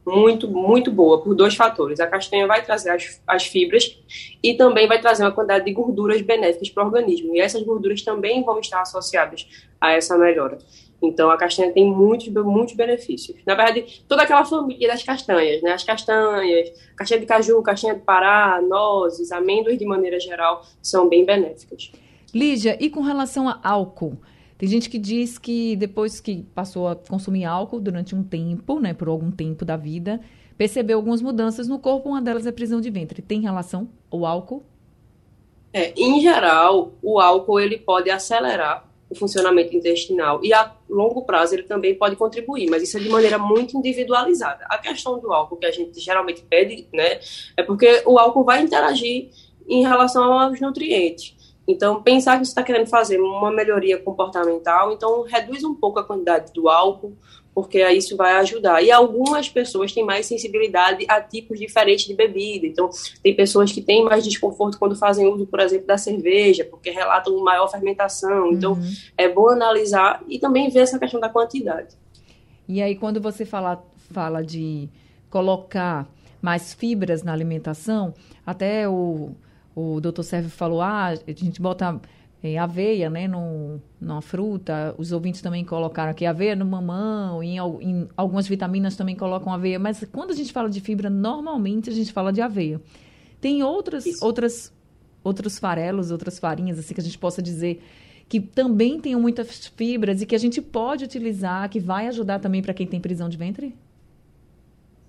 Muito, 0.06 0.48
muito 0.48 0.92
boa, 0.92 1.22
por 1.22 1.34
dois 1.34 1.56
fatores. 1.56 2.00
A 2.00 2.06
castanha 2.06 2.46
vai 2.46 2.64
trazer 2.64 2.92
as, 2.92 3.22
as 3.26 3.48
fibras 3.48 3.98
e 4.44 4.54
também 4.54 4.88
vai 4.88 5.02
trazer 5.02 5.24
uma 5.24 5.32
quantidade 5.32 5.66
de 5.66 5.74
gorduras 5.74 6.22
benéficas 6.22 6.70
para 6.70 6.84
o 6.84 6.86
organismo. 6.86 7.36
E 7.36 7.40
essas 7.40 7.64
gorduras 7.64 8.04
também 8.04 8.44
vão 8.44 8.60
estar 8.60 8.82
associadas 8.82 9.48
a 9.82 9.94
essa 9.94 10.16
melhora. 10.18 10.60
Então, 11.02 11.30
a 11.30 11.38
castanha 11.38 11.72
tem 11.72 11.86
muitos, 11.86 12.28
muitos 12.28 12.76
benefícios. 12.76 13.38
Na 13.46 13.56
verdade, 13.56 14.04
toda 14.08 14.24
aquela 14.24 14.46
família 14.46 14.88
das 14.88 15.04
castanhas, 15.04 15.62
né? 15.62 15.72
As 15.72 15.84
castanhas, 15.84 16.72
castanha 16.96 17.22
de 17.22 17.28
caju, 17.28 17.62
castanha 17.62 17.96
de 17.96 18.02
pará, 18.02 18.62
nozes, 18.62 19.32
amêndoas 19.32 19.78
de 19.78 19.86
maneira 19.86 20.20
geral, 20.20 20.66
são 20.82 21.10
bem 21.10 21.26
benéficas. 21.26 21.92
Lígia, 22.34 22.78
e 22.80 22.90
com 22.90 23.02
relação 23.02 23.48
a 23.48 23.60
álcool? 23.64 24.18
Tem 24.58 24.70
gente 24.70 24.90
que 24.90 24.98
diz 24.98 25.38
que 25.38 25.76
depois 25.76 26.22
que 26.22 26.44
passou 26.56 26.88
a 26.88 26.96
consumir 26.96 27.46
álcool 27.46 27.80
durante 27.80 28.16
um 28.16 28.24
tempo, 28.24 28.80
né, 28.80 28.94
por 28.94 29.10
algum 29.10 29.30
tempo 29.30 29.66
da 29.66 29.76
vida, 29.76 30.22
percebeu 30.58 30.98
algumas 30.98 31.22
mudanças 31.22 31.68
no 31.68 31.78
corpo, 31.78 32.10
uma 32.10 32.22
delas 32.22 32.46
é 32.46 32.52
prisão 32.52 32.80
de 32.80 32.90
ventre. 32.90 33.22
Tem 33.22 33.42
relação 33.42 33.90
o 34.10 34.26
álcool? 34.26 34.64
É, 35.74 35.94
em 35.98 36.22
geral, 36.22 36.94
o 37.02 37.20
álcool 37.20 37.60
ele 37.60 37.78
pode 37.78 38.10
acelerar 38.10 38.90
o 39.10 39.16
funcionamento 39.16 39.76
intestinal 39.76 40.40
e 40.42 40.54
a 40.54 40.74
longo 40.90 41.24
prazo 41.24 41.54
ele 41.54 41.64
também 41.64 41.94
pode 41.94 42.16
contribuir, 42.16 42.70
mas 42.70 42.82
isso 42.82 42.98
é 42.98 43.02
de 43.02 43.10
maneira 43.10 43.38
muito 43.38 43.78
individualizada. 43.78 44.66
A 44.70 44.78
questão 44.78 45.20
do 45.20 45.34
álcool 45.34 45.58
que 45.58 45.66
a 45.66 45.72
gente 45.72 46.00
geralmente 46.00 46.42
pede, 46.44 46.88
né, 46.94 47.20
é 47.58 47.62
porque 47.62 48.04
o 48.06 48.18
álcool 48.18 48.46
vai 48.46 48.62
interagir 48.62 49.30
em 49.68 49.84
relação 49.84 50.32
aos 50.40 50.60
nutrientes. 50.62 51.36
Então, 51.68 52.02
pensar 52.02 52.38
que 52.38 52.46
você 52.46 52.52
está 52.52 52.62
querendo 52.62 52.88
fazer 52.88 53.20
uma 53.20 53.52
melhoria 53.52 53.98
comportamental, 53.98 54.94
então 54.94 55.24
reduz 55.24 55.64
um 55.64 55.74
pouco 55.74 56.00
a 56.00 56.04
quantidade 56.04 56.54
do 56.54 56.70
álcool, 56.70 57.14
porque 57.56 57.82
aí 57.82 57.98
isso 57.98 58.18
vai 58.18 58.34
ajudar. 58.34 58.84
E 58.84 58.92
algumas 58.92 59.50
pessoas 59.50 59.94
têm 59.94 60.04
mais 60.04 60.26
sensibilidade 60.26 61.06
a 61.08 61.22
tipos 61.22 61.58
diferentes 61.58 62.06
de 62.06 62.14
bebida. 62.14 62.68
Então, 62.68 62.90
tem 63.24 63.34
pessoas 63.34 63.72
que 63.72 63.82
têm 63.82 64.04
mais 64.04 64.24
desconforto 64.24 64.78
quando 64.78 64.96
fazem 64.96 65.26
uso, 65.26 65.48
por 65.48 65.62
exemplo, 65.62 65.88
da 65.88 65.98
cerveja, 65.98 66.66
porque 66.66 66.92
relatam 66.92 67.40
maior 67.40 67.68
fermentação. 67.68 68.52
Então, 68.52 68.74
uhum. 68.74 68.94
é 69.18 69.30
bom 69.30 69.50
analisar 69.50 70.22
e 70.28 70.38
também 70.38 70.70
ver 70.70 70.82
essa 70.82 71.00
questão 71.00 71.20
da 71.20 71.30
quantidade. 71.30 71.96
E 72.68 72.82
aí, 72.82 72.96
quando 72.96 73.22
você 73.22 73.46
fala, 73.46 73.82
fala 74.12 74.44
de 74.44 74.90
colocar 75.30 76.08
mais 76.42 76.74
fibras 76.74 77.24
na 77.24 77.32
alimentação, 77.32 78.14
até 78.46 78.88
o 78.88 79.32
o 79.76 80.00
doutor 80.00 80.24
Sérgio 80.24 80.50
falou, 80.50 80.82
ah, 80.82 81.08
a 81.08 81.32
gente 81.32 81.62
bota 81.62 82.00
é, 82.42 82.58
aveia, 82.58 83.10
né, 83.10 83.28
no, 83.28 83.82
numa 84.00 84.22
fruta. 84.22 84.96
Os 84.98 85.12
ouvintes 85.12 85.42
também 85.42 85.66
colocaram 85.66 86.12
aqui 86.12 86.26
aveia 86.26 86.56
no 86.56 86.66
mamão, 86.66 87.44
em, 87.44 87.58
em, 87.58 88.08
algumas 88.16 88.48
vitaminas 88.48 88.96
também 88.96 89.16
colocam 89.16 89.52
aveia. 89.52 89.78
Mas 89.80 90.06
quando 90.12 90.32
a 90.32 90.36
gente 90.36 90.54
fala 90.54 90.70
de 90.70 90.80
fibra, 90.80 91.10
normalmente 91.10 91.90
a 91.90 91.94
gente 91.94 92.14
fala 92.14 92.32
de 92.32 92.42
aveia. 92.42 92.80
Tem 93.42 93.64
outras, 93.64 94.06
outras, 94.22 94.72
outros 95.24 95.60
farelos, 95.60 96.12
outras 96.12 96.40
farinhas, 96.40 96.80
assim, 96.80 96.94
que 96.94 97.02
a 97.02 97.04
gente 97.04 97.18
possa 97.18 97.42
dizer 97.42 97.84
que 98.28 98.40
também 98.40 99.00
tenham 99.00 99.22
muitas 99.22 99.68
fibras 99.68 100.22
e 100.22 100.26
que 100.26 100.36
a 100.36 100.40
gente 100.40 100.62
pode 100.62 101.04
utilizar, 101.04 101.70
que 101.70 101.80
vai 101.80 102.08
ajudar 102.08 102.40
também 102.40 102.62
para 102.62 102.74
quem 102.74 102.88
tem 102.88 103.00
prisão 103.00 103.30
de 103.30 103.38
ventre? 103.38 103.76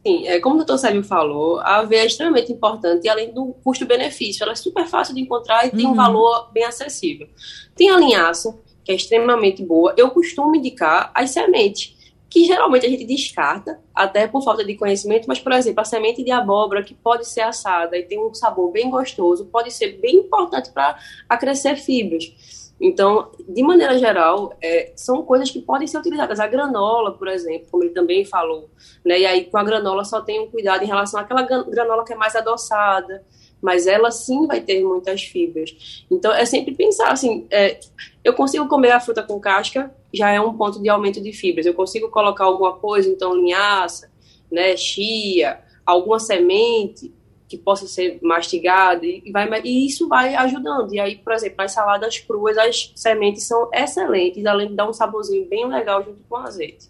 Sim, 0.07 0.25
é, 0.29 0.39
como 0.39 0.55
o 0.55 0.59
doutor 0.59 0.79
Sérgio 0.79 1.03
falou, 1.03 1.59
a 1.59 1.79
aveia 1.79 2.03
é 2.03 2.07
extremamente 2.07 2.53
importante 2.53 3.05
e 3.05 3.09
além 3.09 3.35
do 3.35 3.47
custo-benefício, 3.65 4.45
ela 4.45 4.53
é 4.53 4.55
super 4.55 4.87
fácil 4.87 5.13
de 5.13 5.21
encontrar 5.21 5.67
e 5.67 5.71
tem 5.71 5.85
uhum. 5.85 5.91
um 5.91 5.95
valor 5.97 6.49
bem 6.53 6.63
acessível. 6.63 7.27
Tem 7.75 7.91
a 7.91 7.99
linhaça, 7.99 8.57
que 8.85 8.93
é 8.93 8.95
extremamente 8.95 9.65
boa. 9.65 9.93
Eu 9.97 10.11
costumo 10.11 10.55
indicar 10.55 11.11
as 11.13 11.31
sementes, 11.31 11.97
que 12.31 12.45
geralmente 12.45 12.87
a 12.87 12.89
gente 12.89 13.05
descarta, 13.05 13.81
até 13.93 14.29
por 14.29 14.45
falta 14.45 14.65
de 14.65 14.77
conhecimento, 14.77 15.27
mas, 15.27 15.41
por 15.41 15.51
exemplo, 15.51 15.81
a 15.81 15.85
semente 15.85 16.23
de 16.23 16.31
abóbora, 16.31 16.85
que 16.85 16.95
pode 16.95 17.27
ser 17.27 17.41
assada 17.41 17.99
e 17.99 18.05
tem 18.05 18.25
um 18.25 18.33
sabor 18.33 18.71
bem 18.71 18.89
gostoso, 18.89 19.47
pode 19.47 19.73
ser 19.73 19.99
bem 20.01 20.19
importante 20.19 20.71
para 20.71 20.97
acrescer 21.29 21.75
fibras. 21.79 22.66
Então, 22.81 23.31
de 23.49 23.63
maneira 23.63 23.99
geral, 23.99 24.53
é, 24.63 24.93
são 24.95 25.23
coisas 25.23 25.51
que 25.51 25.61
podem 25.61 25.87
ser 25.87 25.99
utilizadas. 25.99 26.39
A 26.39 26.47
granola, 26.47 27.13
por 27.13 27.27
exemplo, 27.29 27.67
como 27.71 27.85
ele 27.85 27.93
também 27.93 28.25
falou, 28.25 28.69
né? 29.05 29.19
E 29.21 29.27
aí 29.27 29.45
com 29.45 29.57
a 29.57 29.65
granola 29.65 30.05
só 30.05 30.21
tem 30.21 30.41
um 30.41 30.51
cuidado 30.51 30.85
em 30.85 30.87
relação 30.87 31.19
àquela 31.19 31.43
granola 31.43 32.05
que 32.05 32.13
é 32.13 32.17
mais 32.17 32.37
adoçada, 32.37 33.25
mas 33.63 33.87
ela 33.87 34.11
sim 34.11 34.47
vai 34.47 34.61
ter 34.61 34.85
muitas 34.85 35.23
fibras. 35.23 36.05
Então, 36.11 36.33
é 36.33 36.45
sempre 36.45 36.75
pensar 36.75 37.11
assim, 37.11 37.47
é, 37.51 37.81
eu 38.23 38.35
consigo 38.35 38.69
comer 38.69 38.91
a 38.91 39.01
fruta 39.01 39.23
com 39.23 39.41
casca, 39.41 39.95
já 40.13 40.31
é 40.31 40.41
um 40.41 40.57
ponto 40.57 40.81
de 40.83 40.89
aumento 40.89 41.21
de 41.23 41.33
fibras. 41.33 41.65
Eu 41.65 41.75
consigo 41.75 42.11
colocar 42.11 42.45
alguma 42.45 42.77
coisa, 42.77 43.09
então 43.09 43.35
linhaça, 43.35 44.11
né, 44.53 44.77
chia, 44.77 45.61
alguma 45.85 46.19
semente, 46.19 47.13
que 47.49 47.57
possa 47.57 47.87
ser 47.87 48.19
mastigado 48.23 49.05
e, 49.05 49.31
vai, 49.31 49.49
e 49.63 49.87
isso 49.87 50.09
vai 50.09 50.35
ajudando. 50.35 50.93
E 50.95 51.01
aí, 51.01 51.17
por 51.17 51.33
exemplo, 51.33 51.57
nas 51.59 51.73
saladas 51.73 52.19
cruas, 52.19 52.59
as 52.59 52.93
sementes 52.95 53.45
são 53.45 53.71
excelentes, 53.73 54.45
além 54.47 54.69
de 54.69 54.75
dar 54.75 54.89
um 54.89 54.93
saborzinho 54.93 55.47
bem 55.47 55.69
legal 55.69 56.03
junto 56.05 56.23
com 56.29 56.35
o 56.35 56.39
azeite. 56.39 56.89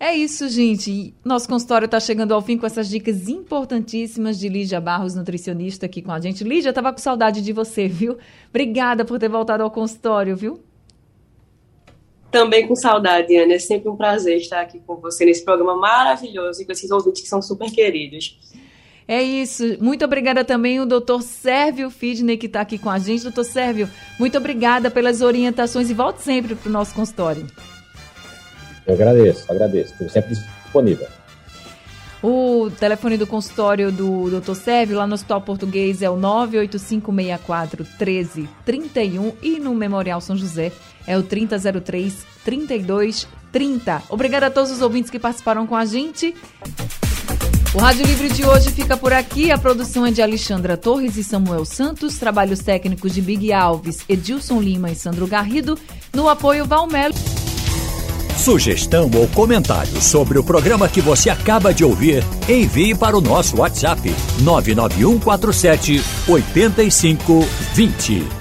É 0.00 0.14
isso, 0.14 0.48
gente. 0.48 1.12
Nosso 1.24 1.48
consultório 1.48 1.86
está 1.86 1.98
chegando 1.98 2.32
ao 2.32 2.40
fim 2.40 2.56
com 2.56 2.64
essas 2.64 2.88
dicas 2.88 3.28
importantíssimas 3.28 4.38
de 4.38 4.48
Lígia 4.48 4.80
Barros, 4.80 5.14
nutricionista, 5.14 5.86
aqui 5.86 6.00
com 6.00 6.12
a 6.12 6.20
gente. 6.20 6.44
Lígia, 6.44 6.68
estava 6.68 6.92
com 6.92 6.98
saudade 6.98 7.42
de 7.42 7.52
você, 7.52 7.88
viu? 7.88 8.16
Obrigada 8.48 9.04
por 9.04 9.18
ter 9.18 9.28
voltado 9.28 9.64
ao 9.64 9.70
consultório, 9.70 10.36
viu? 10.36 10.60
Também 12.30 12.68
com 12.68 12.76
saudade, 12.76 13.34
Ana. 13.36 13.54
É 13.54 13.58
sempre 13.58 13.88
um 13.88 13.96
prazer 13.96 14.36
estar 14.36 14.60
aqui 14.60 14.78
com 14.86 14.96
você 14.96 15.24
nesse 15.24 15.44
programa 15.44 15.74
maravilhoso 15.74 16.62
e 16.62 16.64
com 16.64 16.70
esses 16.70 16.90
ouvintes 16.92 17.22
que 17.22 17.28
são 17.28 17.42
super 17.42 17.68
queridos. 17.68 18.38
É 19.08 19.22
isso. 19.22 19.64
Muito 19.80 20.04
obrigada 20.04 20.44
também 20.44 20.78
o 20.80 20.84
doutor 20.84 21.22
Sérvio 21.22 21.88
Fidney, 21.88 22.36
que 22.36 22.44
está 22.44 22.60
aqui 22.60 22.76
com 22.76 22.90
a 22.90 22.98
gente. 22.98 23.22
Doutor 23.22 23.44
Sérvio, 23.44 23.88
muito 24.20 24.36
obrigada 24.36 24.90
pelas 24.90 25.22
orientações 25.22 25.88
e 25.88 25.94
volte 25.94 26.22
sempre 26.22 26.54
para 26.54 26.68
o 26.68 26.72
nosso 26.72 26.94
consultório. 26.94 27.46
Eu 28.86 28.94
agradeço, 28.94 29.50
agradeço. 29.50 29.92
Estou 29.92 30.10
sempre 30.10 30.34
disponível. 30.34 31.08
O 32.22 32.68
telefone 32.78 33.16
do 33.16 33.26
consultório 33.26 33.90
do 33.90 34.40
Dr. 34.40 34.54
Sérvio 34.54 34.98
lá 34.98 35.06
no 35.06 35.14
Hospital 35.14 35.40
Português 35.40 36.02
é 36.02 36.10
o 36.10 36.16
98564 36.16 37.84
1331 37.84 39.32
e 39.40 39.58
no 39.58 39.74
Memorial 39.74 40.20
São 40.20 40.36
José 40.36 40.72
é 41.06 41.16
o 41.16 41.22
3003 41.22 42.26
3230. 42.44 44.02
Obrigada 44.10 44.46
a 44.46 44.50
todos 44.50 44.70
os 44.70 44.82
ouvintes 44.82 45.10
que 45.10 45.18
participaram 45.18 45.66
com 45.66 45.76
a 45.76 45.86
gente. 45.86 46.34
O 47.74 47.78
Rádio 47.78 48.06
Livre 48.06 48.30
de 48.30 48.46
hoje 48.46 48.70
fica 48.70 48.96
por 48.96 49.12
aqui. 49.12 49.50
A 49.50 49.58
produção 49.58 50.06
é 50.06 50.10
de 50.10 50.22
Alexandra 50.22 50.74
Torres 50.76 51.18
e 51.18 51.24
Samuel 51.24 51.66
Santos, 51.66 52.16
trabalhos 52.16 52.60
técnicos 52.60 53.12
de 53.12 53.20
Big 53.20 53.52
Alves, 53.52 53.98
Edilson 54.08 54.60
Lima 54.60 54.90
e 54.90 54.94
Sandro 54.94 55.26
Garrido, 55.26 55.76
no 56.12 56.28
apoio 56.28 56.64
Valmelo. 56.64 57.14
Sugestão 58.38 59.10
ou 59.14 59.28
comentário 59.28 60.00
sobre 60.00 60.38
o 60.38 60.44
programa 60.44 60.88
que 60.88 61.02
você 61.02 61.28
acaba 61.28 61.74
de 61.74 61.84
ouvir, 61.84 62.24
envie 62.48 62.94
para 62.94 63.18
o 63.18 63.20
nosso 63.20 63.58
WhatsApp 63.58 64.14
99147 64.40 66.02
8520. 66.26 68.37